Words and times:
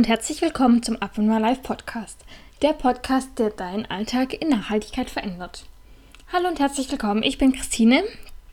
und 0.00 0.08
herzlich 0.08 0.40
willkommen 0.40 0.82
zum 0.82 0.96
Up 1.02 1.18
and 1.18 1.28
Life 1.28 1.60
Podcast. 1.60 2.24
Der 2.62 2.72
Podcast, 2.72 3.38
der 3.38 3.50
deinen 3.50 3.84
Alltag 3.84 4.32
in 4.32 4.48
Nachhaltigkeit 4.48 5.10
verändert. 5.10 5.66
Hallo 6.32 6.48
und 6.48 6.58
herzlich 6.58 6.90
willkommen. 6.90 7.22
Ich 7.22 7.36
bin 7.36 7.52
Christine, 7.52 8.02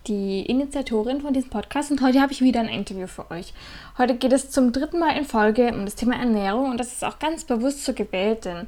die 0.07 0.41
Initiatorin 0.41 1.21
von 1.21 1.33
diesem 1.33 1.49
Podcast 1.49 1.89
und 1.89 2.01
heute 2.01 2.19
habe 2.19 2.33
ich 2.33 2.41
wieder 2.41 2.59
ein 2.59 2.67
Interview 2.67 3.07
für 3.07 3.31
euch. 3.31 3.53
Heute 3.97 4.17
geht 4.17 4.33
es 4.33 4.49
zum 4.49 4.73
dritten 4.73 4.99
Mal 4.99 5.15
in 5.17 5.23
Folge 5.23 5.71
um 5.71 5.85
das 5.85 5.95
Thema 5.95 6.17
Ernährung 6.17 6.69
und 6.69 6.81
das 6.81 6.91
ist 6.91 7.05
auch 7.05 7.17
ganz 7.17 7.45
bewusst 7.45 7.85
so 7.85 7.93
gewählt, 7.93 8.43
denn 8.43 8.67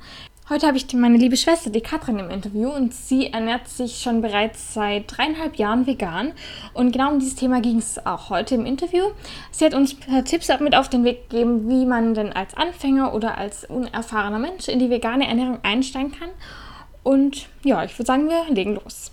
Heute 0.50 0.66
habe 0.66 0.77
ich 0.77 0.91
meine 0.95 1.18
liebe 1.18 1.38
Schwester, 1.38 1.70
die 1.70 1.79
Katrin, 1.79 2.18
im 2.18 2.32
Interview 2.32 2.70
und 2.70 2.91
sie 2.91 3.32
ernährt 3.32 3.68
sich 3.68 4.02
schon 4.02 4.23
bereits 4.23 4.73
seit 4.73 5.15
dreieinhalb 5.15 5.57
Jahren 5.57 5.86
vegan. 5.86 6.32
Und 6.74 6.91
genau 6.91 7.11
um 7.11 7.19
dieses 7.19 7.36
Thema 7.36 7.61
ging 7.61 7.78
es 7.78 8.04
auch 8.04 8.32
heute 8.32 8.55
im 8.55 8.65
Interview. 8.65 9.10
Sie 9.51 9.64
hat 9.64 9.75
uns 9.75 9.96
Tipps 10.25 10.50
mit 10.60 10.74
auf 10.74 10.89
den 10.89 11.04
Weg 11.04 11.29
gegeben, 11.29 11.69
wie 11.69 11.86
man 11.86 12.15
denn 12.15 12.33
als 12.33 12.55
Anfänger 12.55 13.14
oder 13.14 13.38
als 13.38 13.64
unerfahrener 13.65 14.39
Mensch 14.39 14.68
in 14.68 14.79
die 14.79 14.89
vegane 14.89 15.27
Ernährung 15.27 15.60
einsteigen 15.61 16.14
kann. 16.14 16.29
Und 17.04 17.47
ja, 17.63 17.83
ich 17.83 17.93
würde 18.00 18.07
sagen, 18.07 18.27
wir 18.27 18.52
legen 18.52 18.74
los. 18.74 19.11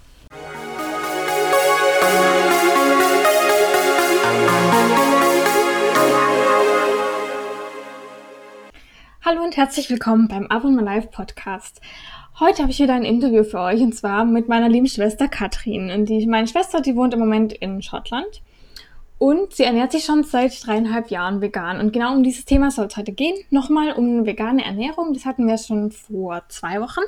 Hallo 9.28 9.42
und 9.42 9.56
herzlich 9.56 9.90
willkommen 9.90 10.28
beim 10.28 10.46
Abo 10.46 10.68
My 10.68 10.84
Life 10.84 11.08
Podcast. 11.08 11.80
Heute 12.38 12.62
habe 12.62 12.70
ich 12.70 12.78
wieder 12.78 12.94
ein 12.94 13.02
Interview 13.02 13.42
für 13.42 13.58
euch 13.58 13.80
und 13.80 13.92
zwar 13.92 14.24
mit 14.24 14.46
meiner 14.46 14.68
lieben 14.68 14.86
Schwester 14.86 15.26
Katrin. 15.26 15.90
Und 15.90 16.08
die, 16.08 16.24
meine 16.28 16.46
Schwester, 16.46 16.80
die 16.80 16.94
wohnt 16.94 17.12
im 17.12 17.18
Moment 17.18 17.52
in 17.52 17.82
Schottland 17.82 18.40
und 19.18 19.52
sie 19.52 19.64
ernährt 19.64 19.90
sich 19.90 20.04
schon 20.04 20.22
seit 20.22 20.64
dreieinhalb 20.64 21.10
Jahren 21.10 21.40
vegan. 21.40 21.80
Und 21.80 21.92
genau 21.92 22.14
um 22.14 22.22
dieses 22.22 22.44
Thema 22.44 22.70
soll 22.70 22.86
es 22.86 22.96
heute 22.96 23.10
gehen. 23.10 23.34
Nochmal 23.50 23.94
um 23.94 24.26
vegane 24.26 24.64
Ernährung. 24.64 25.12
Das 25.12 25.24
hatten 25.24 25.48
wir 25.48 25.58
schon 25.58 25.90
vor 25.90 26.44
zwei 26.46 26.80
Wochen. 26.80 27.02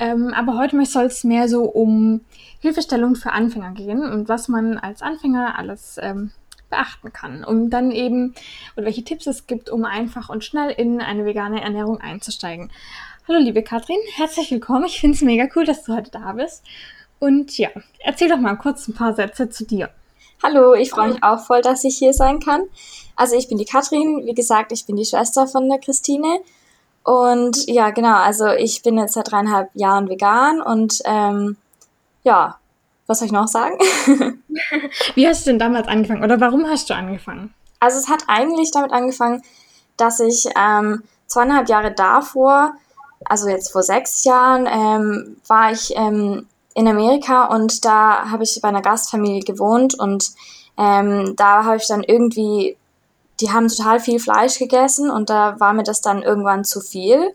Ähm, 0.00 0.34
aber 0.34 0.58
heute 0.58 0.84
soll 0.84 1.06
es 1.06 1.24
mehr 1.24 1.48
so 1.48 1.62
um 1.62 2.20
Hilfestellung 2.60 3.16
für 3.16 3.32
Anfänger 3.32 3.72
gehen 3.72 4.02
und 4.02 4.28
was 4.28 4.48
man 4.48 4.76
als 4.76 5.00
Anfänger 5.00 5.58
alles 5.58 5.98
ähm, 6.02 6.32
beachten 6.74 7.12
kann, 7.12 7.44
um 7.44 7.70
dann 7.70 7.92
eben, 7.92 8.34
oder 8.76 8.86
welche 8.86 9.04
Tipps 9.04 9.26
es 9.26 9.46
gibt, 9.46 9.70
um 9.70 9.84
einfach 9.84 10.28
und 10.28 10.44
schnell 10.44 10.70
in 10.70 11.00
eine 11.00 11.24
vegane 11.24 11.62
Ernährung 11.62 12.00
einzusteigen. 12.00 12.70
Hallo 13.28 13.38
liebe 13.38 13.62
Katrin, 13.62 13.96
herzlich 14.16 14.50
willkommen. 14.50 14.86
Ich 14.86 14.98
finde 14.98 15.14
es 15.14 15.22
mega 15.22 15.46
cool, 15.54 15.64
dass 15.64 15.84
du 15.84 15.94
heute 15.94 16.10
da 16.10 16.32
bist. 16.32 16.64
Und 17.20 17.56
ja, 17.58 17.68
erzähl 18.00 18.28
doch 18.28 18.38
mal 18.38 18.56
kurz 18.56 18.88
ein 18.88 18.94
paar 18.94 19.14
Sätze 19.14 19.48
zu 19.48 19.64
dir. 19.64 19.90
Hallo, 20.42 20.74
ich 20.74 20.90
freue 20.90 21.12
mich 21.12 21.22
auch 21.22 21.46
voll, 21.46 21.62
dass 21.62 21.84
ich 21.84 21.96
hier 21.96 22.12
sein 22.12 22.40
kann. 22.40 22.62
Also 23.14 23.36
ich 23.36 23.48
bin 23.48 23.56
die 23.56 23.64
Katrin, 23.64 24.26
wie 24.26 24.34
gesagt, 24.34 24.72
ich 24.72 24.84
bin 24.84 24.96
die 24.96 25.04
Schwester 25.04 25.46
von 25.46 25.68
der 25.68 25.78
Christine. 25.78 26.40
Und 27.04 27.68
ja, 27.68 27.90
genau, 27.90 28.16
also 28.16 28.48
ich 28.48 28.82
bin 28.82 28.98
jetzt 28.98 29.14
seit 29.14 29.30
dreieinhalb 29.30 29.70
Jahren 29.74 30.08
vegan 30.08 30.60
und 30.60 31.00
ähm, 31.04 31.56
ja, 32.24 32.58
was 33.06 33.18
soll 33.18 33.26
ich 33.26 33.32
noch 33.32 33.48
sagen? 33.48 33.76
Wie 35.14 35.28
hast 35.28 35.46
du 35.46 35.50
denn 35.50 35.58
damals 35.58 35.88
angefangen 35.88 36.24
oder 36.24 36.40
warum 36.40 36.66
hast 36.66 36.88
du 36.90 36.94
angefangen? 36.94 37.52
Also 37.80 37.98
es 37.98 38.08
hat 38.08 38.24
eigentlich 38.28 38.70
damit 38.70 38.92
angefangen, 38.92 39.42
dass 39.96 40.20
ich 40.20 40.46
ähm, 40.58 41.02
zweieinhalb 41.26 41.68
Jahre 41.68 41.92
davor, 41.92 42.74
also 43.24 43.48
jetzt 43.48 43.72
vor 43.72 43.82
sechs 43.82 44.24
Jahren, 44.24 44.66
ähm, 44.66 45.36
war 45.46 45.72
ich 45.72 45.94
ähm, 45.96 46.46
in 46.74 46.88
Amerika 46.88 47.46
und 47.46 47.84
da 47.84 48.30
habe 48.30 48.42
ich 48.42 48.58
bei 48.60 48.68
einer 48.68 48.82
Gastfamilie 48.82 49.42
gewohnt 49.42 49.94
und 49.98 50.30
ähm, 50.76 51.34
da 51.36 51.64
habe 51.64 51.76
ich 51.76 51.86
dann 51.86 52.02
irgendwie, 52.02 52.76
die 53.40 53.52
haben 53.52 53.68
total 53.68 54.00
viel 54.00 54.18
Fleisch 54.18 54.58
gegessen 54.58 55.10
und 55.10 55.30
da 55.30 55.60
war 55.60 55.72
mir 55.72 55.84
das 55.84 56.00
dann 56.00 56.22
irgendwann 56.22 56.64
zu 56.64 56.80
viel. 56.80 57.34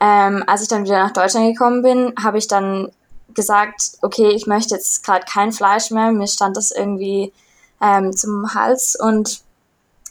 Ähm, 0.00 0.42
als 0.46 0.62
ich 0.62 0.68
dann 0.68 0.84
wieder 0.84 1.02
nach 1.02 1.12
Deutschland 1.12 1.46
gekommen 1.46 1.82
bin, 1.82 2.12
habe 2.22 2.38
ich 2.38 2.48
dann 2.48 2.90
gesagt, 3.34 3.92
okay, 4.02 4.30
ich 4.30 4.46
möchte 4.46 4.74
jetzt 4.74 5.04
gerade 5.04 5.24
kein 5.26 5.52
Fleisch 5.52 5.90
mehr, 5.90 6.12
mir 6.12 6.26
stand 6.26 6.56
das 6.56 6.70
irgendwie 6.70 7.32
ähm, 7.80 8.16
zum 8.16 8.54
Hals 8.54 8.96
und 8.96 9.42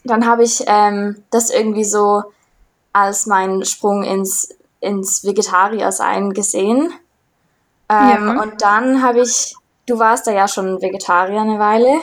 dann 0.04 0.26
habe 0.26 0.44
ich 0.44 0.64
ähm, 0.68 1.24
das 1.30 1.50
irgendwie 1.50 1.84
so 1.84 2.24
als 2.94 3.26
meinen 3.26 3.64
Sprung 3.66 4.04
ins, 4.04 4.50
ins 4.80 5.24
Vegetariersein 5.24 6.34
gesehen. 6.34 6.92
Ähm, 7.90 8.28
ja. 8.28 8.42
Und 8.42 8.62
dann 8.62 9.02
habe 9.02 9.22
ich, 9.22 9.56
du 9.86 10.00
warst 10.00 10.28
da 10.28 10.31
ja 10.31 10.48
schon 10.48 10.81
Vegetarier 10.81 11.42
eine 11.42 11.60
Weile. 11.60 12.00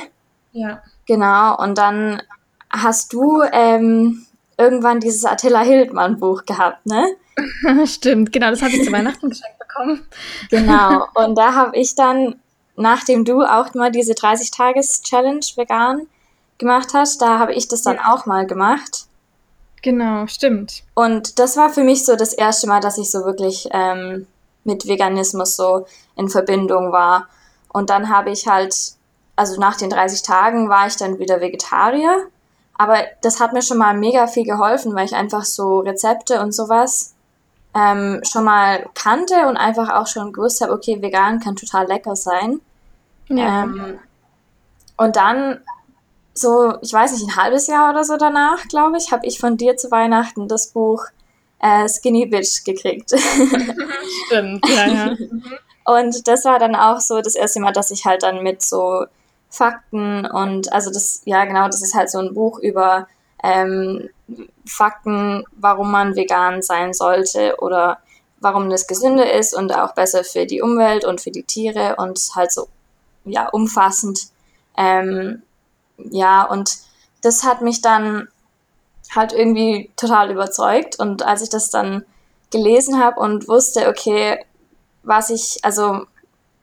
Ja. 0.53 0.83
Genau, 1.07 1.57
und 1.57 1.77
dann 1.79 2.23
hast 2.71 3.13
du 3.13 3.43
ähm, 3.53 4.27
irgendwann 4.57 5.01
dieses 5.01 5.25
Attila 5.25 5.61
Hildmann 5.61 6.19
Buch 6.19 6.45
gehabt, 6.45 6.87
ne? 6.87 7.17
Stimmt, 7.87 8.33
genau, 8.33 8.51
das 8.51 8.63
habe 8.63 8.73
ich 8.73 8.85
zu 8.85 8.93
Weihnachten 8.93 9.31
geschenkt 9.31 9.58
bekommen. 9.79 10.07
Genau, 10.51 11.07
und 11.15 11.37
da 11.37 11.55
habe 11.55 11.77
ich 11.77 11.95
dann, 11.95 12.37
nachdem 12.77 13.25
du 13.25 13.43
auch 13.43 13.75
mal 13.75 13.91
diese 13.91 14.13
30-Tages-Challenge 14.13 15.45
vegan 15.57 16.07
gemacht 16.59 16.89
hast, 16.95 17.23
da 17.23 17.39
habe 17.39 17.55
ich 17.55 17.69
das 17.69 17.83
dann 17.83 17.97
ja. 17.97 18.13
auch 18.13 18.27
mal 18.27 18.47
gemacht. 18.47 19.07
Genau, 19.83 20.27
stimmt. 20.27 20.83
Und 20.95 21.39
das 21.39 21.57
war 21.57 21.71
für 21.71 21.85
mich 21.85 22.05
so 22.05 22.17
das 22.17 22.33
erste 22.33 22.67
Mal, 22.67 22.81
dass 22.81 22.99
ich 22.99 23.11
so 23.11 23.25
wirklich 23.25 23.69
ähm, 23.71 24.27
mit 24.65 24.87
Veganismus 24.89 25.57
so 25.57 25.87
in 26.17 26.29
Verbindung 26.29 26.91
war. 26.91 27.29
Und 27.73 27.91
dann 27.91 28.09
habe 28.09 28.31
ich 28.31 28.49
halt, 28.49 28.75
also 29.37 29.61
nach 29.61 29.77
den 29.77 29.91
30 29.91 30.23
Tagen 30.23 30.69
war 30.69 30.89
ich 30.89 30.97
dann 30.97 31.21
wieder 31.21 31.41
Vegetarier. 31.41 32.27
Aber 32.77 32.99
das 33.23 33.41
hat 33.41 33.53
mir 33.53 33.63
schon 33.63 33.79
mal 33.79 33.97
mega 33.97 34.27
viel 34.27 34.45
geholfen, 34.45 34.95
weil 34.95 35.05
ich 35.05 35.15
einfach 35.15 35.45
so 35.45 35.81
Rezepte 35.81 36.41
und 36.41 36.53
sowas 36.53 37.15
ähm, 37.79 38.21
schon 38.25 38.45
mal 38.45 38.89
kannte 38.95 39.47
und 39.47 39.57
einfach 39.57 39.95
auch 39.95 40.07
schon 40.07 40.33
gewusst 40.33 40.61
habe, 40.61 40.73
okay, 40.73 41.01
vegan 41.01 41.41
kann 41.41 41.57
total 41.57 41.87
lecker 41.87 42.17
sein. 42.17 42.61
Ja. 43.29 43.65
Ähm, 43.65 43.99
und 44.97 45.17
dann 45.17 45.61
so, 46.35 46.75
ich 46.83 46.93
weiß 46.93 47.13
nicht, 47.13 47.29
ein 47.29 47.37
halbes 47.37 47.67
Jahr 47.67 47.91
oder 47.91 48.05
so 48.05 48.17
danach, 48.17 48.67
glaube 48.69 48.97
ich, 48.97 49.13
habe 49.13 49.27
ich 49.27 49.39
von 49.39 49.57
dir 49.57 49.77
zu 49.77 49.91
Weihnachten 49.91 50.49
das 50.49 50.69
Buch 50.69 51.05
äh, 51.61 51.89
Skinny 51.89 52.27
Bitch 52.27 52.65
gekriegt. 52.65 53.11
Stimmt, 54.27 54.69
ja, 54.69 54.87
ja. 54.87 55.17
Und 55.85 56.29
das 56.29 56.45
war 56.45 56.59
dann 56.59 56.77
auch 56.77 57.01
so 57.01 57.21
das 57.21 57.35
erste 57.35 57.61
Mal, 57.61 57.73
dass 57.73 57.91
ich 57.91 58.05
halt 58.05 58.23
dann 58.23 58.43
mit 58.43 58.63
so 58.63 59.07
Fakten 59.51 60.27
und 60.27 60.71
also 60.71 60.91
das, 60.91 61.23
ja 61.25 61.47
genau, 61.47 61.67
das 61.69 61.81
ist 61.81 61.95
halt 61.95 62.11
so 62.11 62.19
ein 62.19 62.35
Buch 62.35 62.59
über 62.59 63.09
ähm, 63.43 64.09
Fakten, 64.67 65.45
warum 65.53 65.91
man 65.91 66.17
vegan 66.17 66.63
sein 66.63 66.93
sollte 66.93 67.57
oder 67.59 67.99
warum 68.41 68.71
das 68.71 68.87
gesünder 68.87 69.33
ist 69.33 69.55
und 69.55 69.75
auch 69.75 69.95
besser 69.95 70.25
für 70.25 70.47
die 70.47 70.63
Umwelt 70.63 71.05
und 71.05 71.21
für 71.21 71.31
die 71.31 71.43
Tiere 71.43 71.97
und 71.97 72.21
halt 72.35 72.53
so 72.53 72.69
ja 73.25 73.49
umfassend. 73.49 74.29
Ähm, 74.77 75.43
ja, 75.99 76.45
und 76.45 76.79
das 77.23 77.43
hat 77.43 77.63
mich 77.63 77.83
dann 77.83 78.29
halt 79.15 79.33
irgendwie 79.33 79.91
total 79.97 80.31
überzeugt. 80.31 80.99
Und 80.99 81.23
als 81.25 81.43
ich 81.43 81.51
das 81.51 81.71
dann 81.71 82.05
gelesen 82.51 83.03
habe 83.03 83.21
und 83.21 83.49
wusste, 83.49 83.89
okay, 83.89 84.45
was 85.03 85.31
ich, 85.31 85.59
also 85.63 86.03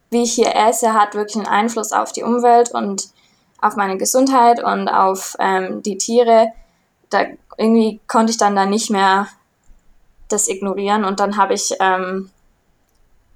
wie 0.09 0.23
ich 0.23 0.33
hier 0.33 0.55
esse, 0.55 0.93
hat 0.93 1.15
wirklich 1.15 1.37
einen 1.37 1.47
Einfluss 1.47 1.91
auf 1.91 2.11
die 2.11 2.23
Umwelt 2.23 2.71
und 2.71 3.09
auf 3.61 3.75
meine 3.75 3.97
Gesundheit 3.97 4.63
und 4.63 4.87
auf 4.87 5.35
ähm, 5.39 5.81
die 5.81 5.97
Tiere, 5.97 6.51
da 7.15 7.25
irgendwie 7.57 7.99
konnte 8.07 8.31
ich 8.31 8.37
dann 8.37 8.55
da 8.55 8.65
nicht 8.65 8.89
mehr 8.89 9.27
das 10.29 10.47
ignorieren. 10.47 11.05
Und 11.05 11.19
dann 11.19 11.37
habe 11.37 11.53
ich 11.53 11.73
ähm, 11.79 12.29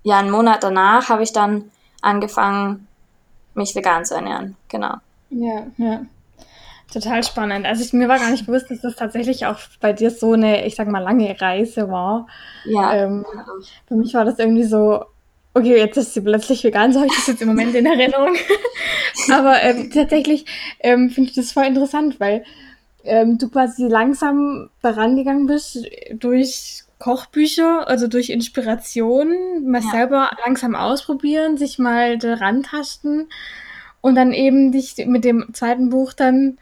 ja 0.04 0.20
einen 0.20 0.32
Monat 0.32 0.64
danach 0.64 1.10
habe 1.10 1.24
ich 1.24 1.34
dann 1.34 1.72
angefangen 2.02 2.88
mich 3.54 3.76
vegan 3.76 4.06
zu 4.06 4.16
ernähren. 4.16 4.56
Genau. 4.70 4.96
Ja 5.30 5.66
ja. 5.78 6.02
Total 6.92 7.24
spannend. 7.24 7.68
Also 7.68 7.84
ich, 7.84 7.94
mir 7.94 8.08
war 8.08 8.18
gar 8.18 8.32
nicht 8.32 8.48
bewusst 8.48 8.72
dass 8.72 8.82
das 8.82 8.96
tatsächlich 8.96 9.46
auch 9.46 9.60
bei 9.80 9.94
dir 9.94 10.10
so 10.10 10.34
eine 10.34 10.66
ich 10.66 10.76
sag 10.76 10.88
mal 10.88 11.04
lange 11.04 11.40
Reise 11.40 11.90
war. 11.90 12.28
Ja. 12.66 12.94
Ähm, 12.94 13.26
für 13.88 13.96
mich 13.96 14.14
war 14.14 14.26
das 14.26 14.40
irgendwie 14.40 14.64
so 14.64 15.06
okay 15.54 15.78
jetzt 15.78 15.98
ist 15.98 16.14
sie 16.14 16.22
plötzlich 16.22 16.64
vegan 16.64 16.94
so 16.94 17.00
habe 17.00 17.08
ich 17.08 17.16
das 17.16 17.28
jetzt 17.28 17.42
im 17.42 17.50
Moment 17.50 17.76
in 17.76 17.86
Erinnerung. 17.86 18.36
Aber 19.32 19.62
ähm, 19.62 19.92
tatsächlich 19.92 20.46
ähm, 20.80 21.10
finde 21.10 21.30
ich 21.30 21.36
das 21.36 21.52
voll 21.52 21.66
interessant 21.66 22.20
weil 22.20 22.44
ähm, 23.04 23.38
du 23.38 23.50
quasi 23.50 23.88
langsam 23.88 24.70
daran 24.82 25.16
gegangen 25.16 25.48
bist 25.48 25.86
durch 26.14 26.84
Kochbücher, 27.00 27.88
also 27.88 28.08
durch 28.08 28.30
Inspiration, 28.30 29.64
mal 29.66 29.82
ja. 29.82 29.90
selber 29.90 30.30
langsam 30.46 30.76
ausprobieren, 30.76 31.58
sich 31.58 31.80
mal 31.80 32.18
daran 32.18 32.64
tasten 32.64 33.30
und 34.02 34.16
dann 34.16 34.34
eben 34.34 34.72
dich 34.72 34.96
mit 35.06 35.24
dem 35.24 35.54
zweiten 35.54 35.90
Buch 35.90 36.14
dann 36.14 36.58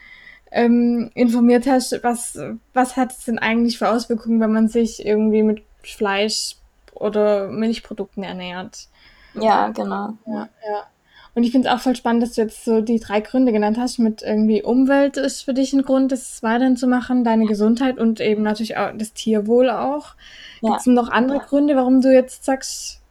ähm, 0.51 1.10
informiert 1.16 1.68
hast, 1.68 2.04
was, 2.04 2.40
was 2.74 2.95
hat 2.95 3.12
es 3.12 3.25
denn 3.25 3.40
eigentlich 3.40 3.78
für 3.78 3.90
Auswirkungen, 3.90 4.40
wenn 4.40 4.54
man 4.54 4.68
sich 4.68 5.06
irgendwie 5.06 5.44
mit 5.44 5.63
Fleisch 5.83 6.56
oder 6.94 7.48
Milchprodukten 7.48 8.24
ernährt. 8.24 8.88
Ja, 9.33 9.69
genau. 9.69 10.13
Ja, 10.25 10.50
ja. 10.68 10.83
Und 11.38 11.44
ich 11.44 11.51
finde 11.51 11.69
es 11.69 11.75
auch 11.75 11.80
voll 11.80 11.95
spannend, 11.95 12.24
dass 12.24 12.34
du 12.34 12.42
jetzt 12.42 12.66
so 12.66 12.81
die 12.81 13.00
drei 13.00 13.22
Gründe 13.22 13.51
genannt 13.51 13.78
hast. 13.80 14.00
Mit 14.00 14.24
irgendwie 14.24 14.63
Umwelt 14.63 15.18
ist 15.18 15.44
für 15.44 15.54
dich 15.54 15.72
ein 15.72 15.84
Grund, 15.84 16.12
das 16.12 16.42
weiterhin 16.42 16.78
zu 16.78 16.88
machen, 16.88 17.24
deine 17.24 17.45
Gesundheit 17.45 18.00
und 18.00 18.19
eben 18.19 18.42
natürlich 18.42 18.75
auch 18.75 18.89
das 18.95 19.13
Tierwohl 19.13 19.69
auch. 19.69 20.16
Ja. 20.62 20.69
Gibt 20.72 20.80
es 20.80 20.86
noch 20.88 21.10
andere 21.10 21.38
Gründe, 21.38 21.75
warum 21.75 22.01
du 22.01 22.12
jetzt 22.12 22.44
sagst, 22.44 23.01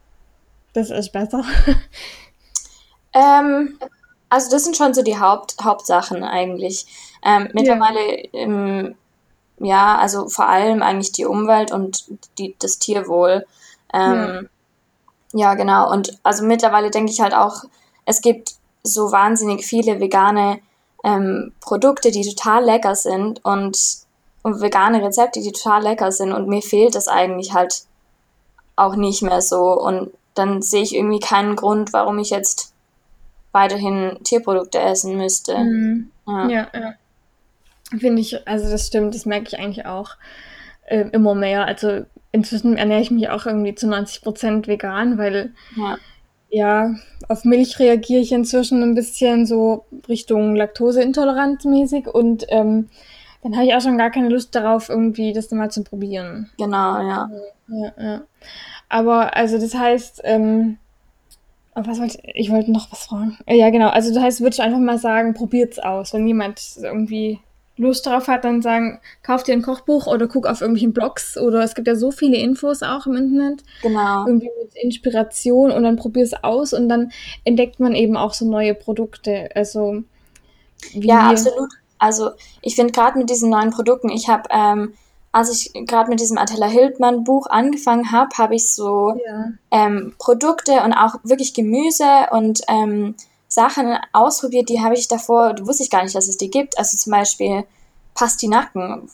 das 0.73 0.89
ist 0.91 1.13
besser? 1.13 1.45
Ähm, 3.13 3.79
also 4.29 4.51
das 4.51 4.65
sind 4.65 4.75
schon 4.75 4.93
so 4.93 5.01
die 5.01 5.17
Haupt, 5.17 5.55
Hauptsachen 5.63 6.23
eigentlich. 6.23 6.85
Ähm, 7.23 7.47
mittlerweile, 7.53 8.17
ja. 8.17 8.27
Ähm, 8.33 8.95
ja, 9.59 9.97
also 9.97 10.27
vor 10.27 10.49
allem 10.49 10.83
eigentlich 10.83 11.13
die 11.13 11.25
Umwelt 11.25 11.71
und 11.71 12.03
die, 12.37 12.55
das 12.59 12.77
Tierwohl. 12.77 13.45
Ähm, 13.93 14.49
ja. 15.31 15.39
ja, 15.39 15.53
genau. 15.55 15.89
Und 15.89 16.19
also 16.21 16.45
mittlerweile 16.45 16.91
denke 16.91 17.11
ich 17.11 17.21
halt 17.21 17.33
auch, 17.33 17.63
es 18.07 18.21
gibt 18.21 18.55
so 18.83 19.11
wahnsinnig 19.11 19.65
viele 19.65 19.99
vegane 19.99 20.59
ähm, 21.03 21.51
Produkte, 21.59 22.09
die 22.09 22.23
total 22.23 22.63
lecker 22.63 22.95
sind 22.95 23.43
und, 23.43 23.77
und 24.43 24.61
vegane 24.61 25.03
Rezepte, 25.03 25.41
die 25.41 25.51
total 25.51 25.83
lecker 25.83 26.11
sind. 26.11 26.31
Und 26.31 26.47
mir 26.47 26.61
fehlt 26.61 26.95
das 26.95 27.09
eigentlich 27.09 27.53
halt 27.53 27.83
auch 28.77 28.95
nicht 28.95 29.21
mehr 29.21 29.41
so. 29.41 29.79
Und 29.79 30.11
dann 30.35 30.61
sehe 30.61 30.83
ich 30.83 30.95
irgendwie 30.95 31.19
keinen 31.19 31.57
Grund, 31.57 31.91
warum 31.91 32.17
ich 32.17 32.29
jetzt 32.29 32.73
weiterhin 33.51 34.17
Tierprodukte 34.23 34.79
essen 34.79 35.17
müsste. 35.17 35.57
Mhm. 35.57 36.11
Ja, 36.27 36.47
ja. 36.49 36.67
ja. 36.73 36.93
Finde 37.99 38.21
ich, 38.21 38.47
also 38.47 38.69
das 38.69 38.87
stimmt, 38.87 39.15
das 39.15 39.25
merke 39.25 39.47
ich 39.47 39.59
eigentlich 39.59 39.85
auch 39.85 40.11
äh, 40.85 41.09
immer 41.11 41.35
mehr. 41.35 41.65
Also 41.65 42.05
inzwischen 42.31 42.77
ernähre 42.77 43.01
ich 43.01 43.11
mich 43.11 43.29
auch 43.29 43.45
irgendwie 43.45 43.75
zu 43.75 43.87
90 43.87 44.21
Prozent 44.21 44.67
vegan, 44.67 45.17
weil 45.17 45.53
ja. 45.75 45.97
Ja, 46.49 46.95
auf 47.27 47.43
Milch 47.43 47.79
reagiere 47.79 48.21
ich 48.21 48.31
inzwischen 48.31 48.81
ein 48.81 48.95
bisschen 48.95 49.45
so 49.45 49.85
Richtung 50.07 50.55
Laktoseintoleranz 50.55 51.65
mäßig 51.65 52.07
und 52.07 52.45
ähm, 52.49 52.89
dann 53.43 53.55
habe 53.55 53.65
ich 53.65 53.75
auch 53.75 53.81
schon 53.81 53.97
gar 53.97 54.09
keine 54.09 54.29
Lust 54.29 54.55
darauf, 54.55 54.89
irgendwie 54.89 55.33
das 55.33 55.51
mal 55.51 55.71
zu 55.71 55.83
probieren. 55.83 56.49
Genau, 56.57 57.01
ja. 57.01 57.29
Ja, 57.67 57.93
ja. 57.99 58.21
Aber 58.89 59.35
also 59.35 59.59
das 59.59 59.75
heißt, 59.75 60.21
ähm, 60.23 60.77
was 61.75 61.99
wollte 61.99 62.19
ich, 62.23 62.35
ich 62.47 62.51
wollte 62.51 62.71
noch 62.71 62.91
was 62.91 63.05
fragen. 63.05 63.37
Äh, 63.45 63.57
ja, 63.57 63.69
genau. 63.69 63.89
Also 63.89 64.13
das 64.13 64.23
heißt, 64.23 64.41
würde 64.41 64.55
ich 64.55 64.61
einfach 64.61 64.79
mal 64.79 64.97
sagen, 64.97 65.33
probiert's 65.33 65.79
aus. 65.79 66.13
Wenn 66.13 66.27
jemand 66.27 66.61
irgendwie 66.81 67.39
Lust 67.77 68.05
darauf 68.05 68.27
hat, 68.27 68.43
dann 68.43 68.61
sagen, 68.61 68.99
kauf 69.23 69.43
dir 69.43 69.53
ein 69.53 69.61
Kochbuch 69.61 70.07
oder 70.07 70.27
guck 70.27 70.47
auf 70.47 70.61
irgendwelchen 70.61 70.93
Blogs 70.93 71.37
oder 71.37 71.61
es 71.63 71.75
gibt 71.75 71.87
ja 71.87 71.95
so 71.95 72.11
viele 72.11 72.37
Infos 72.37 72.81
auch 72.83 73.05
im 73.05 73.15
Internet. 73.15 73.63
Genau. 73.81 74.25
Irgendwie 74.25 74.49
mit 74.61 74.75
Inspiration 74.75 75.71
und 75.71 75.83
dann 75.83 75.95
probier 75.95 76.23
es 76.23 76.43
aus 76.43 76.73
und 76.73 76.89
dann 76.89 77.11
entdeckt 77.43 77.79
man 77.79 77.93
eben 77.93 78.17
auch 78.17 78.33
so 78.33 78.49
neue 78.49 78.73
Produkte. 78.73 79.49
Also 79.55 80.03
ja, 80.91 81.29
absolut. 81.29 81.69
Also 81.99 82.31
ich 82.61 82.75
finde 82.75 82.93
gerade 82.93 83.17
mit 83.17 83.29
diesen 83.29 83.49
neuen 83.49 83.71
Produkten, 83.71 84.09
ich 84.09 84.27
habe, 84.27 84.43
ähm, 84.51 84.93
als 85.31 85.51
ich 85.51 85.73
gerade 85.87 86.09
mit 86.09 86.19
diesem 86.19 86.37
Attila 86.37 86.67
Hildmann 86.67 87.23
Buch 87.23 87.47
angefangen 87.47 88.11
habe, 88.11 88.29
habe 88.37 88.55
ich 88.55 88.73
so 88.73 89.15
ja. 89.25 89.51
ähm, 89.71 90.15
Produkte 90.17 90.83
und 90.83 90.93
auch 90.93 91.15
wirklich 91.23 91.53
Gemüse 91.53 92.27
und 92.31 92.61
ähm, 92.67 93.15
Sachen 93.47 93.97
ausprobiert, 94.13 94.69
die 94.69 94.81
habe 94.81 94.95
ich 94.95 95.07
davor, 95.07 95.55
wusste 95.61 95.83
ich 95.83 95.89
gar 95.89 96.03
nicht, 96.03 96.15
dass 96.15 96.27
es 96.27 96.37
die 96.37 96.49
gibt. 96.49 96.77
Also 96.77 96.97
zum 96.97 97.11
Beispiel 97.11 97.63
Pastinaken 98.13 99.09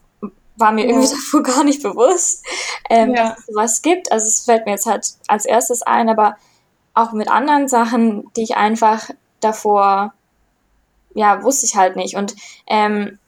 war 0.56 0.72
mir 0.72 0.86
ja. 0.86 0.90
irgendwie 0.90 1.10
davor 1.14 1.44
gar 1.44 1.64
nicht 1.64 1.84
bewusst, 1.84 2.46
ähm, 2.90 3.14
ja. 3.14 3.30
dass 3.30 3.40
es 3.40 3.46
sowas 3.48 3.82
gibt. 3.82 4.12
Also 4.12 4.28
es 4.28 4.44
fällt 4.46 4.66
mir 4.66 4.72
jetzt 4.72 4.86
halt 4.86 5.08
als 5.28 5.46
erstes 5.46 5.82
ein, 5.82 6.10
aber 6.10 6.38
auch 6.94 7.12
mit 7.12 7.30
anderen 7.30 7.68
Sachen, 7.68 8.32
die 8.36 8.44
ich 8.44 8.56
einfach 8.56 9.10
davor, 9.40 10.14
ja, 11.16 11.44
wusste 11.44 11.66
ich 11.66 11.76
halt 11.76 11.96
nicht. 11.96 12.16
Und 12.16 12.36
ähm, 12.68 13.20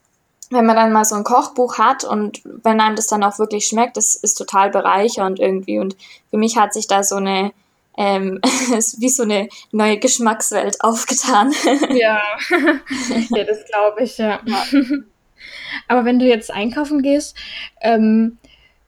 wenn 0.51 0.65
man 0.65 0.75
dann 0.75 0.93
mal 0.93 1.05
so 1.05 1.15
ein 1.15 1.23
Kochbuch 1.23 1.77
hat 1.77 2.03
und 2.03 2.41
wenn 2.43 2.79
einem 2.79 2.95
das 2.95 3.07
dann 3.07 3.23
auch 3.23 3.39
wirklich 3.39 3.65
schmeckt, 3.65 3.97
das 3.97 4.15
ist 4.15 4.35
total 4.35 4.69
bereichernd 4.69 5.39
irgendwie. 5.39 5.79
Und 5.79 5.95
für 6.29 6.37
mich 6.37 6.57
hat 6.57 6.73
sich 6.73 6.87
da 6.87 7.03
so 7.03 7.15
eine 7.15 7.51
ähm, 7.97 8.39
ist 8.77 9.00
wie 9.01 9.09
so 9.09 9.24
eine 9.24 9.50
neue 9.71 9.97
Geschmackswelt 9.97 10.81
aufgetan. 10.81 11.53
Ja, 11.95 12.21
ja 12.50 13.44
das 13.44 13.65
glaube 13.65 14.03
ich, 14.03 14.18
ja. 14.18 14.39
ja. 14.45 14.63
Aber 15.88 16.06
wenn 16.06 16.19
du 16.19 16.25
jetzt 16.25 16.51
einkaufen 16.51 17.01
gehst, 17.01 17.36
ähm, 17.81 18.38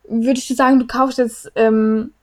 würdest 0.07 0.49
du 0.49 0.53
sagen, 0.53 0.79
du 0.79 0.87
kaufst 0.87 1.17
jetzt, 1.17 1.51
ähm, 1.55 2.13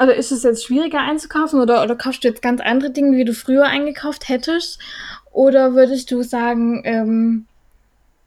oder 0.00 0.14
ist 0.14 0.30
es 0.30 0.44
jetzt 0.44 0.64
schwieriger 0.64 1.00
einzukaufen 1.00 1.60
oder, 1.60 1.82
oder 1.82 1.96
kaufst 1.96 2.22
du 2.22 2.28
jetzt 2.28 2.42
ganz 2.42 2.60
andere 2.60 2.90
Dinge, 2.90 3.16
wie 3.16 3.24
du 3.24 3.34
früher 3.34 3.64
eingekauft 3.64 4.28
hättest? 4.28 4.80
Oder 5.32 5.74
würdest 5.74 6.10
du 6.10 6.22
sagen, 6.22 6.82
ähm, 6.84 7.46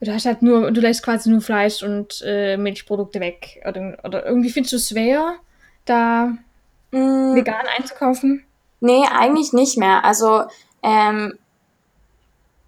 du 0.02 0.14
hast 0.14 0.26
halt 0.26 0.42
nur, 0.42 0.72
du 0.72 0.82
lässt 0.82 1.04
quasi 1.04 1.30
nur 1.30 1.42
Fleisch 1.42 1.84
und 1.84 2.22
äh, 2.26 2.58
Milchprodukte 2.58 3.20
weg? 3.20 3.62
Oder, 3.68 3.98
oder 4.04 4.26
irgendwie 4.26 4.50
findest 4.50 4.74
du 4.74 4.78
es 4.78 4.90
schwer, 4.90 5.36
da 5.86 6.38
Mm. 6.92 7.36
vegan 7.36 7.66
einzukaufen? 7.78 8.46
Nee, 8.80 9.06
eigentlich 9.12 9.54
nicht 9.54 9.78
mehr. 9.78 10.04
Also, 10.04 10.44
ähm, 10.84 11.38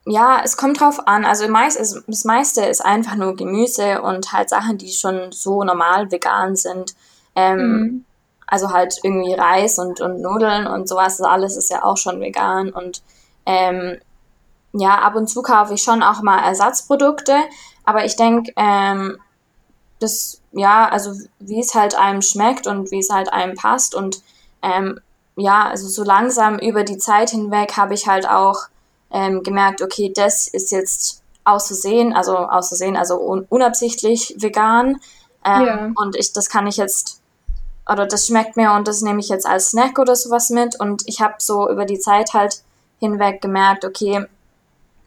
ja, 0.05 0.41
es 0.43 0.57
kommt 0.57 0.79
drauf 0.79 1.07
an. 1.07 1.25
Also 1.25 1.47
meist 1.47 1.79
ist, 1.79 2.03
das 2.07 2.25
meiste 2.25 2.65
ist 2.65 2.83
einfach 2.83 3.15
nur 3.15 3.35
Gemüse 3.35 4.01
und 4.01 4.33
halt 4.33 4.49
Sachen, 4.49 4.77
die 4.77 4.91
schon 4.91 5.31
so 5.31 5.63
normal 5.63 6.11
vegan 6.11 6.55
sind. 6.55 6.93
Ähm, 7.35 7.57
mhm. 7.57 8.05
Also 8.45 8.71
halt 8.71 8.99
irgendwie 9.03 9.33
Reis 9.33 9.79
und, 9.79 10.01
und 10.01 10.21
Nudeln 10.21 10.67
und 10.67 10.87
sowas, 10.87 11.21
alles 11.21 11.57
ist 11.57 11.71
ja 11.71 11.83
auch 11.83 11.97
schon 11.97 12.19
vegan. 12.19 12.69
Und 12.69 13.01
ähm, 13.45 13.97
ja, 14.73 14.99
ab 14.99 15.15
und 15.15 15.27
zu 15.29 15.41
kaufe 15.41 15.73
ich 15.73 15.83
schon 15.83 16.03
auch 16.03 16.21
mal 16.21 16.39
Ersatzprodukte. 16.43 17.35
Aber 17.85 18.03
ich 18.05 18.15
denke, 18.15 18.51
ähm, 18.57 19.17
das, 20.03 20.41
ja, 20.51 20.87
also 20.89 21.13
wie 21.39 21.59
es 21.59 21.73
halt 21.73 21.95
einem 21.95 22.21
schmeckt 22.21 22.67
und 22.67 22.91
wie 22.91 22.99
es 22.99 23.09
halt 23.09 23.31
einem 23.31 23.55
passt. 23.55 23.95
Und 23.95 24.21
ähm, 24.61 24.99
ja, 25.35 25.67
also 25.69 25.87
so 25.87 26.03
langsam 26.03 26.59
über 26.59 26.83
die 26.83 26.97
Zeit 26.97 27.31
hinweg 27.31 27.75
habe 27.77 27.93
ich 27.93 28.07
halt 28.07 28.27
auch 28.27 28.67
ähm, 29.11 29.43
gemerkt, 29.43 29.81
okay, 29.81 30.11
das 30.13 30.47
ist 30.47 30.71
jetzt 30.71 31.21
auszusehen, 31.43 32.13
also 32.13 32.37
auszusehen, 32.37 32.95
also 32.95 33.19
un 33.19 33.45
unabsichtlich 33.49 34.35
vegan. 34.37 34.99
Ähm, 35.45 35.65
ja. 35.65 35.91
Und 35.95 36.15
ich, 36.15 36.33
das 36.33 36.49
kann 36.49 36.67
ich 36.67 36.77
jetzt, 36.77 37.21
oder 37.89 38.05
das 38.05 38.27
schmeckt 38.27 38.55
mir 38.55 38.73
und 38.73 38.87
das 38.87 39.01
nehme 39.01 39.19
ich 39.19 39.29
jetzt 39.29 39.45
als 39.45 39.69
Snack 39.69 39.99
oder 39.99 40.15
sowas 40.15 40.49
mit. 40.49 40.79
Und 40.79 41.03
ich 41.07 41.21
habe 41.21 41.35
so 41.39 41.69
über 41.69 41.85
die 41.85 41.99
Zeit 41.99 42.33
halt 42.33 42.61
hinweg 42.99 43.41
gemerkt, 43.41 43.85
okay, 43.85 44.25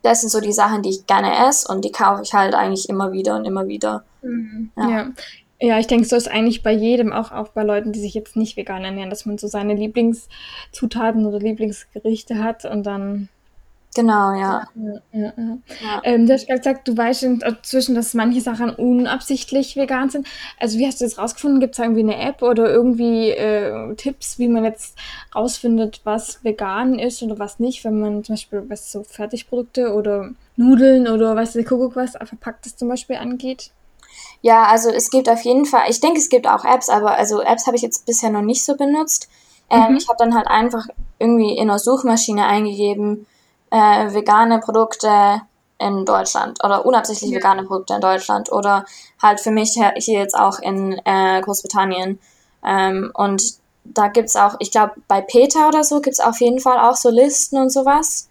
das 0.02 0.20
sind 0.20 0.30
so 0.30 0.40
die 0.40 0.52
Sachen, 0.52 0.82
die 0.82 0.90
ich 0.90 1.06
gerne 1.06 1.48
esse 1.48 1.66
und 1.68 1.84
die 1.84 1.90
kaufe 1.90 2.22
ich 2.22 2.32
halt 2.32 2.54
eigentlich 2.54 2.88
immer 2.88 3.12
wieder 3.12 3.34
und 3.36 3.44
immer 3.44 3.66
wieder. 3.66 4.04
Mhm. 4.26 4.70
Ja. 4.76 4.90
ja. 4.90 5.12
ja. 5.60 5.78
ich 5.78 5.86
denke, 5.86 6.06
so 6.06 6.16
ist 6.16 6.28
eigentlich 6.28 6.62
bei 6.62 6.72
jedem, 6.72 7.12
auch, 7.12 7.32
auch 7.32 7.48
bei 7.48 7.62
Leuten, 7.62 7.92
die 7.92 8.00
sich 8.00 8.14
jetzt 8.14 8.36
nicht 8.36 8.56
vegan 8.56 8.84
ernähren, 8.84 9.10
dass 9.10 9.26
man 9.26 9.38
so 9.38 9.46
seine 9.46 9.74
Lieblingszutaten 9.74 11.26
oder 11.26 11.38
Lieblingsgerichte 11.38 12.42
hat 12.42 12.64
und 12.64 12.84
dann 12.84 13.28
Genau, 13.96 14.34
ja. 14.34 14.68
ja, 14.74 15.00
ja, 15.12 15.32
ja. 15.36 16.00
Ähm, 16.04 16.26
du 16.26 16.34
hast 16.34 16.46
gerade 16.46 16.58
gesagt, 16.58 16.86
du 16.86 16.94
weißt 16.94 17.22
inzwischen, 17.22 17.94
dass 17.94 18.12
manche 18.12 18.42
Sachen 18.42 18.68
unabsichtlich 18.68 19.74
vegan 19.74 20.10
sind. 20.10 20.26
Also 20.60 20.78
wie 20.78 20.86
hast 20.86 21.00
du 21.00 21.06
das 21.06 21.16
rausgefunden? 21.16 21.60
Gibt 21.60 21.72
es 21.72 21.78
irgendwie 21.78 22.00
eine 22.00 22.20
App 22.20 22.42
oder 22.42 22.70
irgendwie 22.70 23.30
äh, 23.30 23.94
Tipps, 23.94 24.38
wie 24.38 24.48
man 24.48 24.64
jetzt 24.64 24.98
rausfindet, 25.34 26.02
was 26.04 26.44
vegan 26.44 26.98
ist 26.98 27.22
oder 27.22 27.38
was 27.38 27.58
nicht, 27.58 27.86
wenn 27.86 27.98
man 27.98 28.22
zum 28.22 28.34
Beispiel 28.34 28.64
was 28.68 28.92
so 28.92 29.02
Fertigprodukte 29.02 29.94
oder 29.94 30.28
Nudeln 30.56 31.08
oder 31.08 31.34
was 31.34 31.54
der 31.54 31.64
Kuckuck 31.64 31.96
was 31.96 32.18
verpacktes 32.22 32.76
zum 32.76 32.88
Beispiel 32.88 33.16
angeht? 33.16 33.70
Ja, 34.42 34.64
also 34.64 34.90
es 34.90 35.10
gibt 35.10 35.28
auf 35.28 35.42
jeden 35.42 35.64
Fall, 35.64 35.84
ich 35.88 36.00
denke, 36.00 36.18
es 36.18 36.28
gibt 36.28 36.46
auch 36.46 36.64
Apps, 36.64 36.88
aber 36.88 37.12
also 37.12 37.42
Apps 37.42 37.66
habe 37.66 37.76
ich 37.76 37.82
jetzt 37.82 38.06
bisher 38.06 38.30
noch 38.30 38.42
nicht 38.42 38.64
so 38.64 38.76
benutzt. 38.76 39.28
Ähm, 39.70 39.90
mhm. 39.90 39.96
Ich 39.96 40.08
habe 40.08 40.18
dann 40.18 40.34
halt 40.34 40.46
einfach 40.46 40.86
irgendwie 41.18 41.56
in 41.56 41.68
der 41.68 41.78
Suchmaschine 41.78 42.46
eingegeben, 42.46 43.26
äh, 43.70 44.12
vegane 44.14 44.60
Produkte 44.60 45.42
in 45.78 46.04
Deutschland 46.04 46.62
oder 46.64 46.86
unabsichtlich 46.86 47.30
ja. 47.30 47.38
vegane 47.38 47.64
Produkte 47.64 47.94
in 47.94 48.00
Deutschland 48.00 48.50
oder 48.52 48.84
halt 49.20 49.40
für 49.40 49.50
mich 49.50 49.72
hier 49.72 50.18
jetzt 50.18 50.36
auch 50.36 50.58
in 50.60 51.00
äh, 51.04 51.40
Großbritannien. 51.42 52.18
Ähm, 52.64 53.10
und 53.14 53.42
da 53.84 54.08
gibt 54.08 54.28
es 54.28 54.36
auch, 54.36 54.56
ich 54.58 54.70
glaube, 54.70 54.94
bei 55.08 55.20
Peter 55.20 55.68
oder 55.68 55.84
so 55.84 56.00
gibt 56.00 56.14
es 56.14 56.20
auf 56.20 56.40
jeden 56.40 56.60
Fall 56.60 56.78
auch 56.78 56.96
so 56.96 57.10
Listen 57.10 57.58
und 57.58 57.70
sowas. 57.70 58.28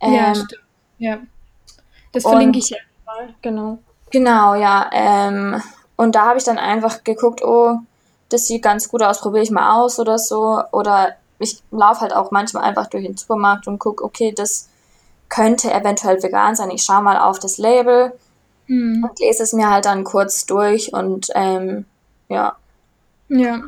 Ähm, 0.00 0.12
ja, 0.12 0.34
stimmt. 0.34 0.62
Ja. 0.98 1.18
Das 2.12 2.22
verlinke 2.22 2.58
ich 2.58 2.70
ja 2.70 2.78
mal, 3.04 3.34
genau. 3.42 3.78
Genau, 4.10 4.54
ja. 4.54 4.90
Ähm, 4.92 5.62
und 5.96 6.14
da 6.14 6.26
habe 6.26 6.38
ich 6.38 6.44
dann 6.44 6.58
einfach 6.58 7.04
geguckt, 7.04 7.42
oh, 7.42 7.78
das 8.28 8.46
sieht 8.46 8.62
ganz 8.62 8.88
gut 8.88 9.02
aus, 9.02 9.20
probiere 9.20 9.42
ich 9.42 9.50
mal 9.50 9.80
aus 9.80 9.98
oder 9.98 10.18
so. 10.18 10.62
Oder 10.72 11.14
ich 11.38 11.62
laufe 11.70 12.00
halt 12.00 12.14
auch 12.14 12.30
manchmal 12.30 12.64
einfach 12.64 12.86
durch 12.86 13.04
den 13.04 13.16
Supermarkt 13.16 13.66
und 13.66 13.78
gucke, 13.78 14.04
okay, 14.04 14.32
das 14.32 14.68
könnte 15.28 15.72
eventuell 15.72 16.22
vegan 16.22 16.54
sein. 16.54 16.70
Ich 16.70 16.82
schaue 16.82 17.02
mal 17.02 17.18
auf 17.18 17.38
das 17.38 17.58
Label 17.58 18.12
mhm. 18.66 19.04
und 19.04 19.18
lese 19.18 19.42
es 19.42 19.52
mir 19.52 19.70
halt 19.70 19.86
dann 19.86 20.04
kurz 20.04 20.46
durch 20.46 20.92
und 20.92 21.28
ähm, 21.34 21.84
ja. 22.28 22.56
Ja. 23.28 23.62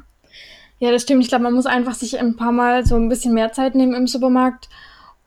Ja, 0.80 0.92
das 0.92 1.02
stimmt. 1.02 1.22
Ich 1.22 1.28
glaube, 1.28 1.42
man 1.42 1.54
muss 1.54 1.66
einfach 1.66 1.94
sich 1.94 2.20
ein 2.20 2.36
paar 2.36 2.52
Mal 2.52 2.86
so 2.86 2.94
ein 2.94 3.08
bisschen 3.08 3.34
mehr 3.34 3.52
Zeit 3.52 3.74
nehmen 3.74 3.94
im 3.94 4.06
Supermarkt 4.06 4.68